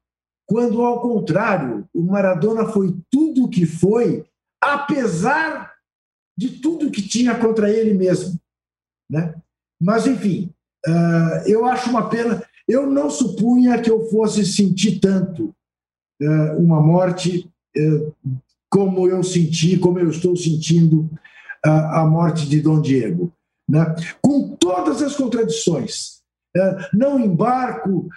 [0.47, 4.25] quando ao contrário, o Maradona foi tudo o que foi,
[4.63, 5.75] apesar
[6.37, 8.41] de tudo que tinha contra ele mesmo,
[9.11, 9.35] né?
[9.81, 10.51] Mas enfim,
[10.87, 12.43] uh, eu acho uma pena.
[12.67, 15.55] Eu não supunha que eu fosse sentir tanto
[16.23, 18.15] uh, uma morte uh,
[18.71, 21.09] como eu senti, como eu estou sentindo
[21.63, 23.33] a morte de Dom Diego.
[23.69, 23.95] Né?
[24.21, 26.23] Com todas as contradições.
[26.93, 28.09] Não embarco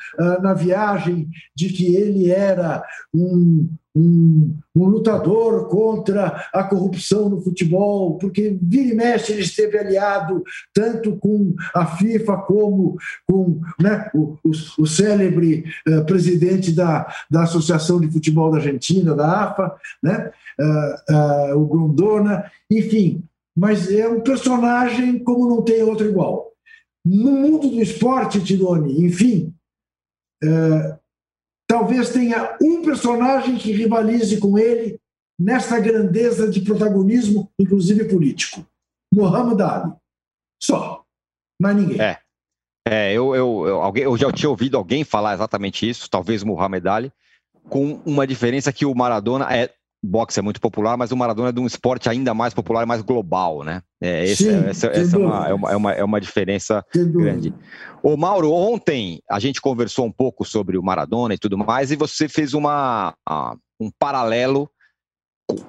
[0.43, 3.68] na viagem de que ele era um,
[3.98, 10.43] um, um, lutador contra a corrupção no futebol, porque vira e mexe ele esteve aliado
[10.74, 17.43] tanto com a FIFA como com né, o, o, o, célebre uh, presidente da, da
[17.43, 23.24] Associação de Futebol da Argentina, da AFA, né, uh, uh, o Grondona, enfim.
[23.58, 26.51] Mas é um personagem como não tem outro igual.
[27.03, 29.53] No mundo do esporte, Tidoni, enfim,
[31.68, 34.99] talvez tenha um personagem que rivalize com ele
[35.39, 38.66] nessa grandeza de protagonismo, inclusive político.
[39.14, 39.93] Muhammad Ali.
[40.62, 41.03] Só.
[41.62, 42.01] Mais ninguém.
[42.01, 42.20] É.
[42.89, 46.86] É, eu, eu, eu, alguém, eu já tinha ouvido alguém falar exatamente isso, talvez Muhammad
[46.88, 47.12] Ali,
[47.68, 49.74] com uma diferença que o Maradona é
[50.04, 52.86] boxe é muito popular, mas o Maradona é de um esporte ainda mais popular e
[52.86, 53.82] mais global, né?
[54.02, 57.54] É, esse, Sim, essa, essa é, uma, é, uma, é, uma, é uma diferença grande.
[58.04, 61.95] Ô Mauro, ontem a gente conversou um pouco sobre o Maradona e tudo mais, e
[61.95, 63.16] você fez uma,
[63.80, 64.70] um paralelo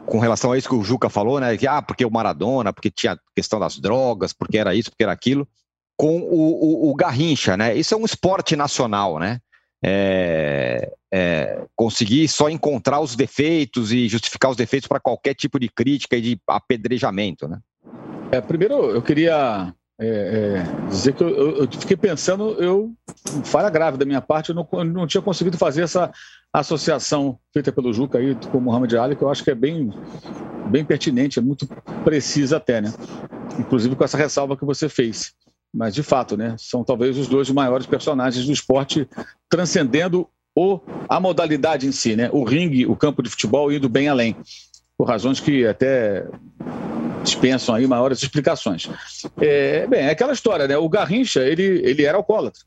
[0.06, 1.56] com relação a isso que o Juca falou, né?
[1.56, 5.12] Que, ah, porque o Maradona, porque tinha questão das drogas, porque era isso, porque era
[5.12, 5.48] aquilo,
[5.96, 7.74] com o, o, o Garrincha, né?
[7.74, 9.40] Isso é um esporte nacional, né?
[9.82, 15.68] é, é, conseguir só encontrar os defeitos e justificar os defeitos para qualquer tipo de
[15.68, 17.58] crítica e de apedrejamento, né?
[18.30, 22.92] É, primeiro, eu queria é, é, dizer que eu, eu, fiquei pensando, eu
[23.44, 26.12] falha grave da minha parte, eu não, eu não, tinha conseguido fazer essa
[26.52, 29.90] associação feita pelo Juca aí com o Muhammad Ali, que eu acho que é bem,
[30.70, 31.66] bem pertinente, é muito
[32.04, 32.92] precisa até, né?
[33.58, 35.32] Inclusive com essa ressalva que você fez.
[35.74, 39.08] Mas, de fato, né, são talvez os dois maiores personagens do esporte,
[39.50, 40.28] transcendendo
[40.58, 42.28] o, a modalidade em si, né?
[42.32, 44.34] o ringue, o campo de futebol, indo bem além,
[44.96, 46.26] por razões que até
[47.22, 48.90] dispensam aí maiores explicações.
[49.40, 50.76] É, bem, é aquela história, né?
[50.76, 52.60] O Garrincha, ele, ele era alcoólatra.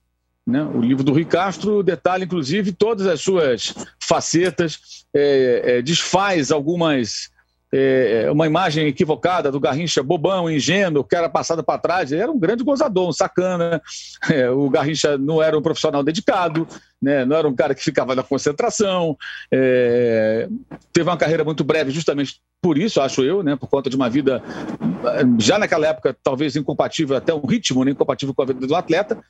[0.47, 0.63] Né?
[0.63, 7.29] O livro do Rui Castro detalha, inclusive, todas as suas facetas, é, é, desfaz algumas
[7.71, 12.11] é, uma imagem equivocada do Garrincha bobão, ingênuo, que era passado para trás.
[12.11, 13.81] Ele era um grande gozador, um sacana.
[14.29, 16.67] É, o Garrincha não era um profissional dedicado,
[17.01, 17.25] né?
[17.25, 19.17] não era um cara que ficava na concentração.
[19.51, 20.47] É,
[20.93, 23.55] teve uma carreira muito breve, justamente por isso, acho eu, né?
[23.55, 24.41] por conta de uma vida,
[25.39, 27.91] já naquela época, talvez incompatível, até um ritmo né?
[27.91, 29.21] incompatível com a vida do atleta.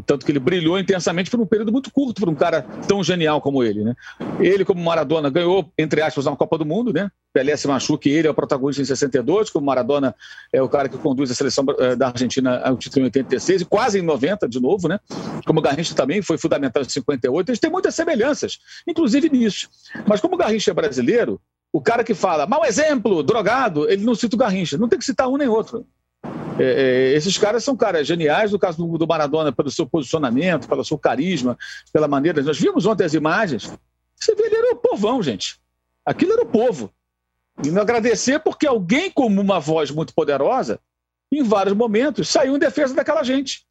[0.00, 3.40] Tanto que ele brilhou intensamente por um período muito curto para um cara tão genial
[3.40, 3.84] como ele.
[3.84, 3.94] Né?
[4.38, 6.92] Ele, como Maradona, ganhou, entre aspas, uma Copa do Mundo.
[6.92, 7.10] Né?
[7.32, 10.14] Pelé se machuca e ele é o protagonista em 62, como Maradona
[10.52, 13.64] é o cara que conduz a seleção eh, da Argentina ao título em 86 e
[13.64, 14.88] quase em 90 de novo.
[14.88, 14.98] Né?
[15.46, 17.50] Como Garrincha também foi fundamental em 58.
[17.50, 19.68] Eles têm muitas semelhanças, inclusive nisso.
[20.06, 21.40] Mas como Garrincha é brasileiro,
[21.72, 24.76] o cara que fala, mau exemplo, drogado, ele não cita o Garrincha.
[24.76, 25.86] Não tem que citar um nem outro.
[26.60, 30.68] É, é, esses caras são caras geniais, no caso do, do, Maradona, pelo seu posicionamento,
[30.68, 31.56] pelo seu carisma,
[31.90, 32.42] pela maneira.
[32.42, 33.72] Nós vimos ontem as imagens.
[34.14, 35.58] Você vê, ele era o povão, gente.
[36.04, 36.92] Aquilo era o povo.
[37.64, 40.78] E me agradecer porque alguém com uma voz muito poderosa,
[41.32, 43.64] em vários momentos, saiu em defesa daquela gente.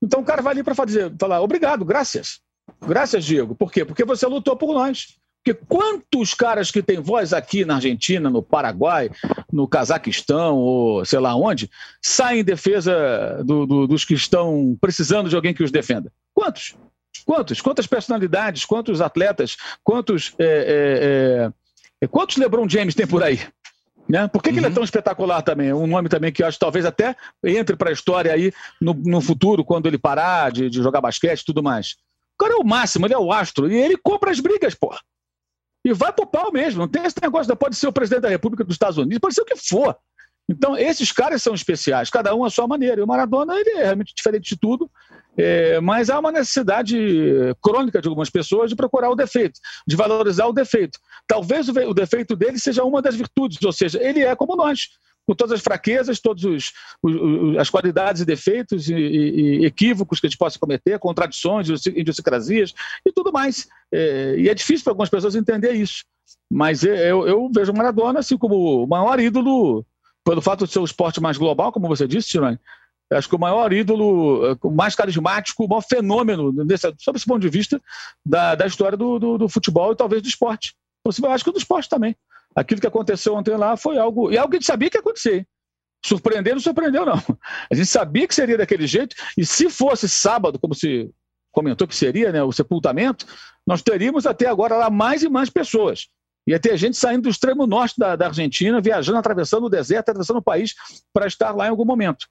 [0.00, 2.40] Então o cara vai ali para falar obrigado, graças.
[2.86, 3.56] Graças, Diego.
[3.56, 3.84] Por quê?
[3.84, 5.18] Porque você lutou por nós.
[5.48, 9.10] Porque quantos caras que têm voz aqui na Argentina, no Paraguai,
[9.50, 11.70] no Cazaquistão, ou sei lá onde,
[12.02, 16.12] saem em defesa do, do, dos que estão precisando de alguém que os defenda?
[16.34, 16.76] Quantos?
[17.24, 17.62] Quantos?
[17.62, 20.34] Quantas personalidades, quantos atletas, quantos.
[20.38, 21.50] É,
[22.00, 23.40] é, é, quantos LeBron James tem por aí?
[24.06, 24.28] Né?
[24.28, 24.54] Por que, uhum.
[24.54, 24.74] que, ele é uhum.
[24.74, 25.72] tão espetacular também?
[25.72, 29.20] Um nome também que eu acho talvez até entre para a história aí no, no,
[29.22, 31.96] futuro, quando ele parar de, de jogar basquete e tudo mais.
[32.34, 33.70] O cara é o máximo, ele é o astro.
[33.70, 34.98] E ele compra as brigas, porra
[35.88, 36.80] e vai pro pau mesmo.
[36.80, 39.42] Não tem esse negócio, pode ser o presidente da República dos Estados Unidos, pode ser
[39.42, 39.96] o que for.
[40.48, 43.00] Então, esses caras são especiais, cada um à sua maneira.
[43.00, 44.90] E o Maradona ele é realmente diferente de tudo,
[45.36, 46.96] é, mas há uma necessidade
[47.62, 50.98] crônica de algumas pessoas de procurar o defeito, de valorizar o defeito.
[51.26, 54.88] Talvez o, o defeito dele seja uma das virtudes, ou seja, ele é como nós.
[55.28, 56.72] Com todas as fraquezas, todas
[57.60, 62.72] as qualidades e defeitos e, e, e, equívocos que a gente possa cometer, contradições, idiosincrasias
[63.04, 63.68] e tudo mais.
[63.92, 66.02] É, e é difícil para algumas pessoas entender isso.
[66.50, 69.84] Mas eu, eu vejo o Maradona assim como o maior ídolo,
[70.24, 72.58] pelo fato de ser o esporte mais global, como você disse, Tirone,
[73.12, 77.40] acho que o maior ídolo, o mais carismático, o maior fenômeno, desse, sob esse ponto
[77.40, 77.78] de vista,
[78.24, 80.74] da, da história do, do, do, futebol e talvez do esporte.
[81.04, 82.16] Possível, acho que do esporte também.
[82.54, 84.30] Aquilo que aconteceu ontem lá foi algo.
[84.30, 85.46] E algo que a gente sabia que ia acontecer.
[86.04, 87.20] Surpreender não surpreendeu, não.
[87.70, 91.10] A gente sabia que seria daquele jeito, e se fosse sábado, como se
[91.52, 93.26] comentou que seria, né, o sepultamento,
[93.66, 96.08] nós teríamos até agora lá mais e mais pessoas.
[96.46, 100.38] Ia ter gente saindo do extremo norte da, da Argentina, viajando, atravessando o deserto, atravessando
[100.38, 100.74] o país
[101.12, 102.26] para estar lá em algum momento.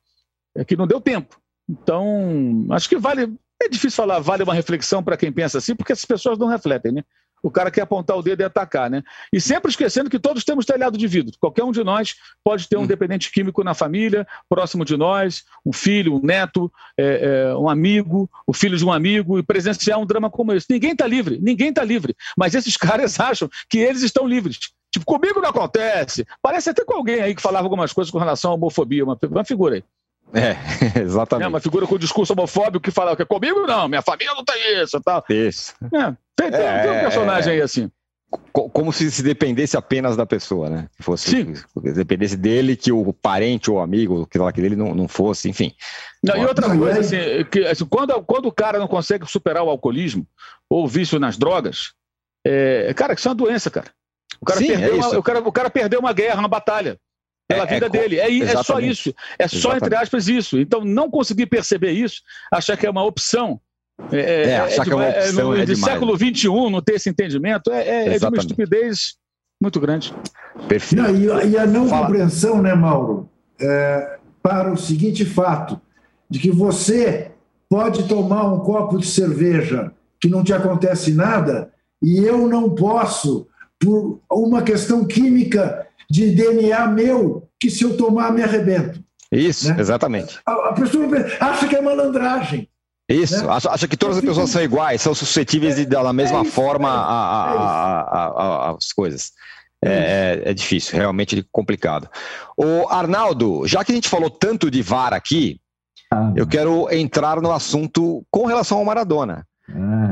[0.55, 1.39] É que não deu tempo.
[1.69, 3.37] Então, acho que vale.
[3.61, 6.91] É difícil falar, vale uma reflexão para quem pensa assim, porque essas pessoas não refletem,
[6.91, 7.03] né?
[7.41, 9.03] O cara quer apontar o dedo e atacar, né?
[9.31, 11.33] E sempre esquecendo que todos temos telhado de vidro.
[11.39, 12.87] Qualquer um de nós pode ter um hum.
[12.87, 18.29] dependente químico na família, próximo de nós, um filho, um neto, é, é, um amigo,
[18.45, 20.65] o filho de um amigo, e presenciar um drama como esse.
[20.69, 22.15] Ninguém está livre, ninguém está livre.
[22.37, 24.59] Mas esses caras acham que eles estão livres.
[24.91, 26.25] Tipo, comigo não acontece.
[26.41, 29.45] Parece até com alguém aí que falava algumas coisas com relação à homofobia, uma, uma
[29.45, 29.83] figura aí.
[30.33, 30.57] É,
[30.99, 31.45] exatamente.
[31.45, 34.81] É uma figura com discurso homofóbico que fala que comigo não, minha família não tem
[34.81, 35.23] isso tal.
[35.29, 35.73] Isso.
[35.85, 37.89] É, tem, tem, é, tem, um personagem aí assim.
[38.51, 40.89] Como se se dependesse apenas da pessoa, né?
[40.97, 41.53] Que fosse, Sim.
[41.93, 45.73] dependesse dele, que o parente ou amigo, que lá que dele não, não fosse, enfim.
[46.21, 47.17] Não, e outra coisa, assim,
[47.49, 50.27] que, assim, quando, quando o cara não consegue superar o alcoolismo
[50.69, 51.93] ou o vício nas drogas,
[52.45, 53.91] é, cara, isso é uma doença, cara.
[54.41, 56.99] O cara, Sim, perdeu é uma, o, cara, o cara perdeu uma guerra, uma batalha
[57.47, 58.19] pela é, vida é, dele.
[58.19, 59.13] É, é, só isso.
[59.39, 59.85] É só, Exatamente.
[59.85, 60.59] entre aspas, isso.
[60.59, 62.21] Então, não conseguir perceber isso,
[62.51, 63.59] achar que é uma opção.
[64.11, 65.53] É, é, é achar que é uma opção.
[65.53, 69.15] É, no, de século XXI, não ter esse entendimento, é, de uma estupidez
[69.61, 70.13] muito grande.
[70.67, 71.01] Perfeito.
[71.01, 72.05] Não, e, e, a não Fala.
[72.05, 73.29] compreensão, né, Mauro,
[74.43, 75.79] para o seguinte fato:
[76.29, 77.31] de que você
[77.69, 81.71] pode tomar um copo de cerveja que não te acontece nada,
[82.01, 83.47] e eu não posso,
[83.79, 89.03] por uma questão química de DNA meu que se eu tomar me arrebento.
[89.31, 89.79] Isso, né?
[89.79, 90.39] exatamente.
[90.45, 91.07] A, a, pessoa
[91.39, 92.69] acha que é malandragem.
[93.09, 93.53] Isso, né?
[93.53, 96.51] acha, acha, que todas as pessoas são iguais, são suscetíveis de, da mesma é isso,
[96.51, 99.31] forma é, as coisas.
[99.83, 102.09] É, é, é, difícil, realmente complicado.
[102.57, 105.61] O Arnaldo, já que a gente falou tanto de VAR aqui,
[106.11, 109.45] ah, eu quero entrar no assunto com relação ao Maradona.
[109.69, 110.06] Ah,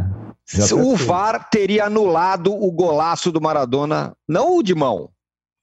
[0.73, 5.09] o VAR teria anulado o golaço do Maradona, não o de mão,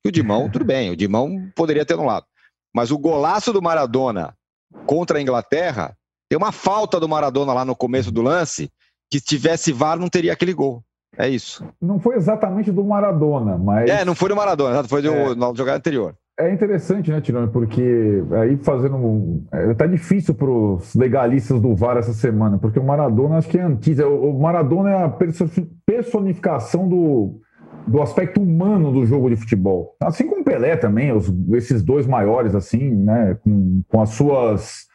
[0.04, 2.26] o Dimão, tudo bem, o Dimão poderia ter anulado.
[2.74, 4.34] Mas o golaço do Maradona
[4.86, 5.96] contra a Inglaterra,
[6.28, 8.70] tem uma falta do Maradona lá no começo do lance,
[9.10, 10.82] que se tivesse VAR não teria aquele gol.
[11.16, 11.64] É isso.
[11.80, 13.88] Não foi exatamente do Maradona, mas.
[13.88, 15.34] É, não foi do Maradona, foi do, é...
[15.34, 16.16] na jogada anterior.
[16.42, 17.48] É interessante, né, Tirone?
[17.48, 19.44] Porque aí fazendo.
[19.52, 23.58] É, tá difícil para os legalistas do VAR essa semana, porque o Maradona acho que
[23.58, 23.98] é antes.
[24.00, 25.12] O Maradona é a
[25.86, 27.40] personificação do,
[27.86, 29.94] do aspecto humano do jogo de futebol.
[30.02, 34.86] Assim como o Pelé também, os, esses dois maiores, assim, né, com, com as suas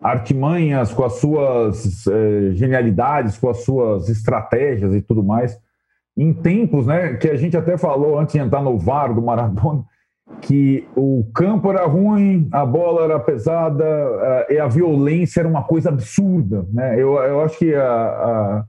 [0.00, 5.58] artimanhas, com as suas eh, genialidades, com as suas estratégias e tudo mais.
[6.16, 9.84] Em tempos, né, que a gente até falou antes de entrar no VAR do Maradona,
[10.40, 15.64] que o campo era ruim, a bola era pesada eh, e a violência era uma
[15.64, 16.94] coisa absurda, né?
[16.94, 18.64] Eu, eu acho que a, a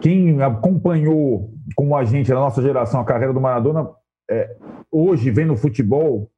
[0.00, 3.88] quem acompanhou como a gente, da nossa geração, a carreira do Maradona,
[4.30, 4.56] é,
[4.90, 6.30] hoje vem no futebol,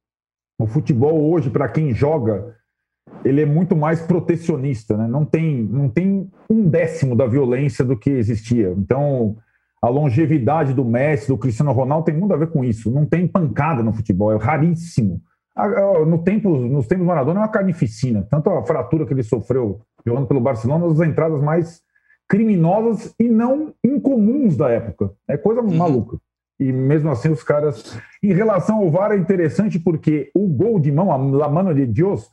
[0.59, 2.55] o futebol hoje, para quem joga,
[3.23, 5.07] ele é muito mais protecionista, né?
[5.07, 8.73] não, tem, não tem um décimo da violência do que existia.
[8.77, 9.37] Então,
[9.81, 12.91] a longevidade do Messi, do Cristiano Ronaldo tem muito a ver com isso.
[12.91, 15.21] Não tem pancada no futebol, é raríssimo.
[16.07, 18.25] No tempo, nos tempos do Maradona é uma carnificina.
[18.29, 21.81] Tanto a fratura que ele sofreu jogando pelo Barcelona, as entradas mais
[22.29, 25.11] criminosas e não incomuns da época.
[25.27, 25.75] É coisa uhum.
[25.75, 26.17] maluca.
[26.59, 27.99] E mesmo assim, os caras.
[28.21, 31.87] Em relação ao VAR, é interessante porque o gol de mão, a La Mano de
[31.87, 32.29] Dios,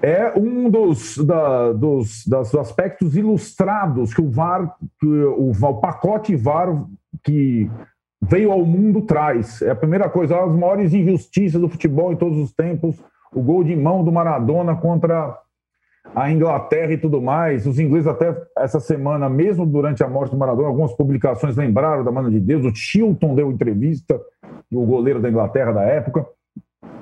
[0.00, 6.36] é um dos, da, dos, dos aspectos ilustrados que o VAR, que o, o pacote
[6.36, 6.84] VAR
[7.22, 7.70] que
[8.20, 9.60] veio ao mundo traz.
[9.62, 12.96] É a primeira coisa, as maiores injustiças do futebol em todos os tempos.
[13.34, 15.38] O gol de mão do Maradona contra
[16.14, 17.66] a Inglaterra e tudo mais.
[17.66, 22.12] Os ingleses até essa semana, mesmo durante a morte do Maradona, algumas publicações lembraram da
[22.12, 22.64] mano de Deus.
[22.64, 24.20] O Chilton deu entrevista,
[24.70, 26.26] o goleiro da Inglaterra da época.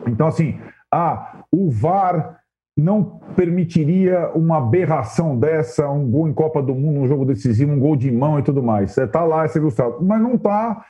[0.07, 0.59] Então, assim,
[0.91, 2.40] ah, o VAR
[2.81, 7.79] não permitiria uma aberração dessa, um gol em Copa do Mundo, um jogo decisivo, um
[7.79, 8.97] gol de mão e tudo mais.
[8.97, 9.99] Está lá esse ilustrado.
[10.01, 10.85] Mas não está,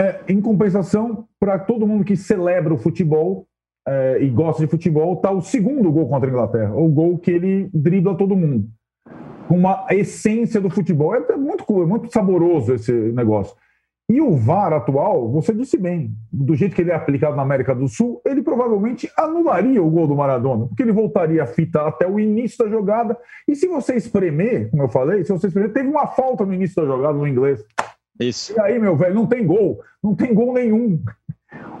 [0.00, 3.46] é, em compensação, para todo mundo que celebra o futebol,
[3.86, 7.30] é, e gosta de futebol, tá o segundo gol contra a Inglaterra, o gol que
[7.30, 8.68] ele dribla todo mundo.
[9.48, 11.14] Com uma essência do futebol.
[11.14, 13.56] É muito, é muito saboroso esse negócio.
[14.10, 17.74] E o VAR atual, você disse bem, do jeito que ele é aplicado na América
[17.74, 22.06] do Sul, ele provavelmente anularia o gol do Maradona, porque ele voltaria a fita até
[22.06, 23.16] o início da jogada.
[23.48, 26.82] E se você espremer, como eu falei, se você espremer, teve uma falta no início
[26.82, 27.64] da jogada no inglês.
[28.20, 28.52] Isso.
[28.54, 31.00] E aí, meu velho, não tem gol, não tem gol nenhum.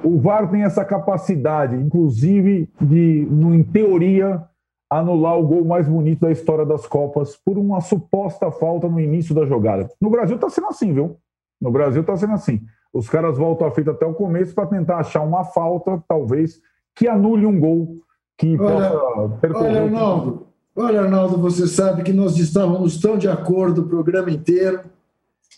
[0.02, 4.42] O VAR tem essa capacidade, inclusive, de, em teoria,
[4.90, 9.34] anular o gol mais bonito da história das Copas por uma suposta falta no início
[9.34, 9.90] da jogada.
[10.00, 11.16] No Brasil está sendo assim, viu?
[11.62, 12.60] No Brasil está sendo assim.
[12.92, 16.60] Os caras voltam a fita até o começo para tentar achar uma falta, talvez,
[16.94, 17.98] que anule um gol
[18.36, 19.70] que olha, possa percorrer.
[19.70, 24.80] Olha, Arnaldo, olha, Arnaldo, você sabe que nós estávamos tão de acordo o programa inteiro,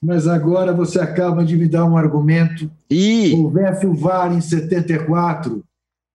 [0.02, 2.70] mas agora você acaba de me dar um argumento.
[2.90, 3.34] E...
[3.34, 5.64] Houvesse o VAR em 74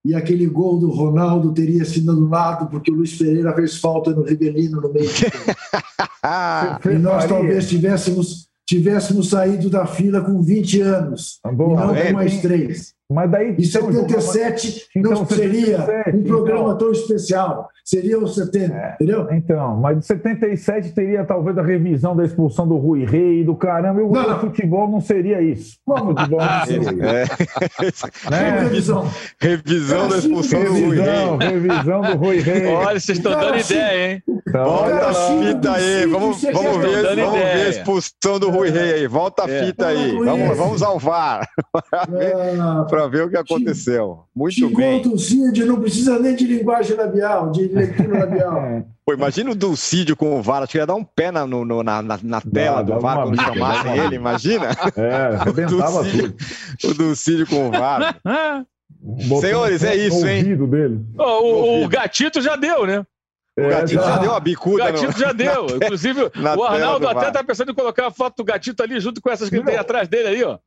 [0.06, 4.24] e aquele gol do Ronaldo teria sido anulado porque o Luiz Pereira fez falta no
[4.24, 5.10] Rivelino no meio.
[6.86, 12.06] e nós talvez tivéssemos tivéssemos saído da fila com 20 anos, Bom, e não é,
[12.06, 12.94] com mais três.
[13.12, 13.56] Mas daí.
[13.58, 17.70] E 77 então, não seria 77, um programa então, tão especial.
[17.84, 19.28] Seria o 70, é, entendeu?
[19.32, 24.04] Então, mas de 77 teria talvez a revisão da expulsão do Rui Rei, do caramba.
[24.04, 25.80] O não, futebol não seria isso.
[25.88, 26.90] O futebol não seria.
[26.90, 28.30] É.
[28.30, 28.60] Né?
[28.62, 29.08] Revisão.
[29.42, 31.50] Revisão da expulsão revisão, do Rui Rei.
[31.50, 32.66] Revisão do Rui Rei.
[32.68, 34.24] Olha, vocês estão dando assim, ideia, hein?
[34.28, 36.06] Então, Volta a fita aí.
[36.06, 39.08] Vamos, vamos, ver, vamos ver a expulsão do Rui Rei aí.
[39.08, 39.66] Volta a é.
[39.66, 40.16] fita aí.
[40.16, 41.50] Vamos, vamos ao VAR.
[43.00, 44.26] Para ver o que aconteceu.
[44.36, 45.02] Muito Te bem.
[45.02, 48.86] Dulcídio não precisa nem de linguagem labial, de leitura labial.
[49.06, 51.64] Pô, imagina o Dulcídio com o VAR, acho que ia dar um pé na, no,
[51.82, 54.68] na, na, na tela do VAR quando chamassem ele, imagina?
[54.98, 56.36] É, arrebentava tudo.
[56.84, 58.20] O Dulcídio com o VAR.
[59.40, 60.46] Senhores, é isso, hein?
[61.18, 63.06] Oh, o, o, gatito já deu, né?
[63.58, 64.84] O é, gatito já, já deu a bicuda.
[64.90, 65.20] O gatito no...
[65.20, 65.68] já deu.
[65.78, 66.24] Inclusive,
[66.58, 69.50] o Arnaldo até tá pensando em colocar a foto do gatito ali junto com essas
[69.50, 70.60] que tem atrás dele aí, ó.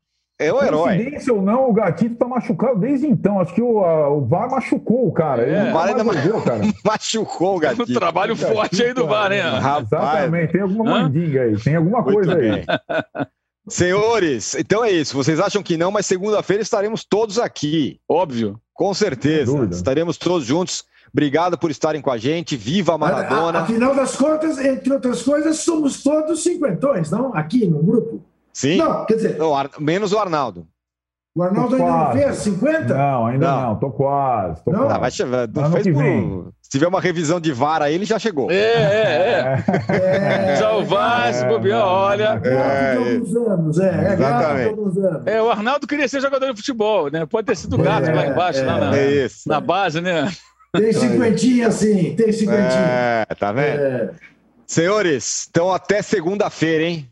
[0.47, 0.97] É o herói.
[0.97, 3.41] Coincidência ou não, o Gatito tá machucado desde então.
[3.41, 5.43] Acho que o, a, o VAR machucou o cara.
[5.43, 6.05] É, o VAR ainda
[6.43, 6.61] cara.
[6.85, 7.91] machucou o Gatito.
[7.91, 9.41] Um trabalho forte aí do VAR, né?
[9.41, 9.87] Rapaz.
[9.87, 10.53] Exatamente.
[10.53, 11.57] Tem alguma mandinga aí.
[11.59, 12.53] Tem alguma Muito coisa bem.
[12.53, 13.27] aí.
[13.69, 15.17] Senhores, então é isso.
[15.17, 18.01] Vocês acham que não, mas segunda-feira estaremos todos aqui.
[18.09, 18.61] Óbvio.
[18.75, 19.69] Com certeza.
[19.71, 20.85] Estaremos todos juntos.
[21.13, 22.57] Obrigado por estarem com a gente.
[22.57, 23.61] Viva a Maradona.
[23.61, 27.35] Afinal das contas, entre outras coisas, somos todos cinquentões, não?
[27.37, 28.25] Aqui no grupo.
[28.53, 28.77] Sim.
[28.77, 29.41] Não, quer dizer.
[29.41, 29.71] O Ar...
[29.79, 30.67] Menos o Arnaldo.
[31.35, 32.95] O Arnaldo ainda não fez 50?
[32.95, 33.63] Não, ainda não.
[33.63, 33.77] não.
[33.77, 34.63] Tô quase.
[34.63, 35.01] Tô não, quase.
[35.01, 35.49] vai chegar.
[35.49, 36.53] Não fez por...
[36.61, 38.51] Se tiver uma revisão de VAR aí, ele já chegou.
[38.51, 40.53] É, é, é.
[40.53, 42.41] é já o VAR, se bobear, olha.
[42.45, 44.09] É, alguns anos, é.
[44.09, 44.79] é Exatamente.
[44.79, 45.27] Anos.
[45.27, 47.25] É, o Arnaldo queria ser jogador de futebol, né?
[47.25, 49.49] Pode ter sido gato é, lá embaixo, é, na, é isso.
[49.49, 50.31] na base, né?
[50.75, 53.27] Tem cinquentinha, sim, tem cinquentinha.
[53.29, 53.81] É, tá vendo?
[53.81, 54.11] É.
[54.67, 57.12] Senhores, então até segunda-feira, hein?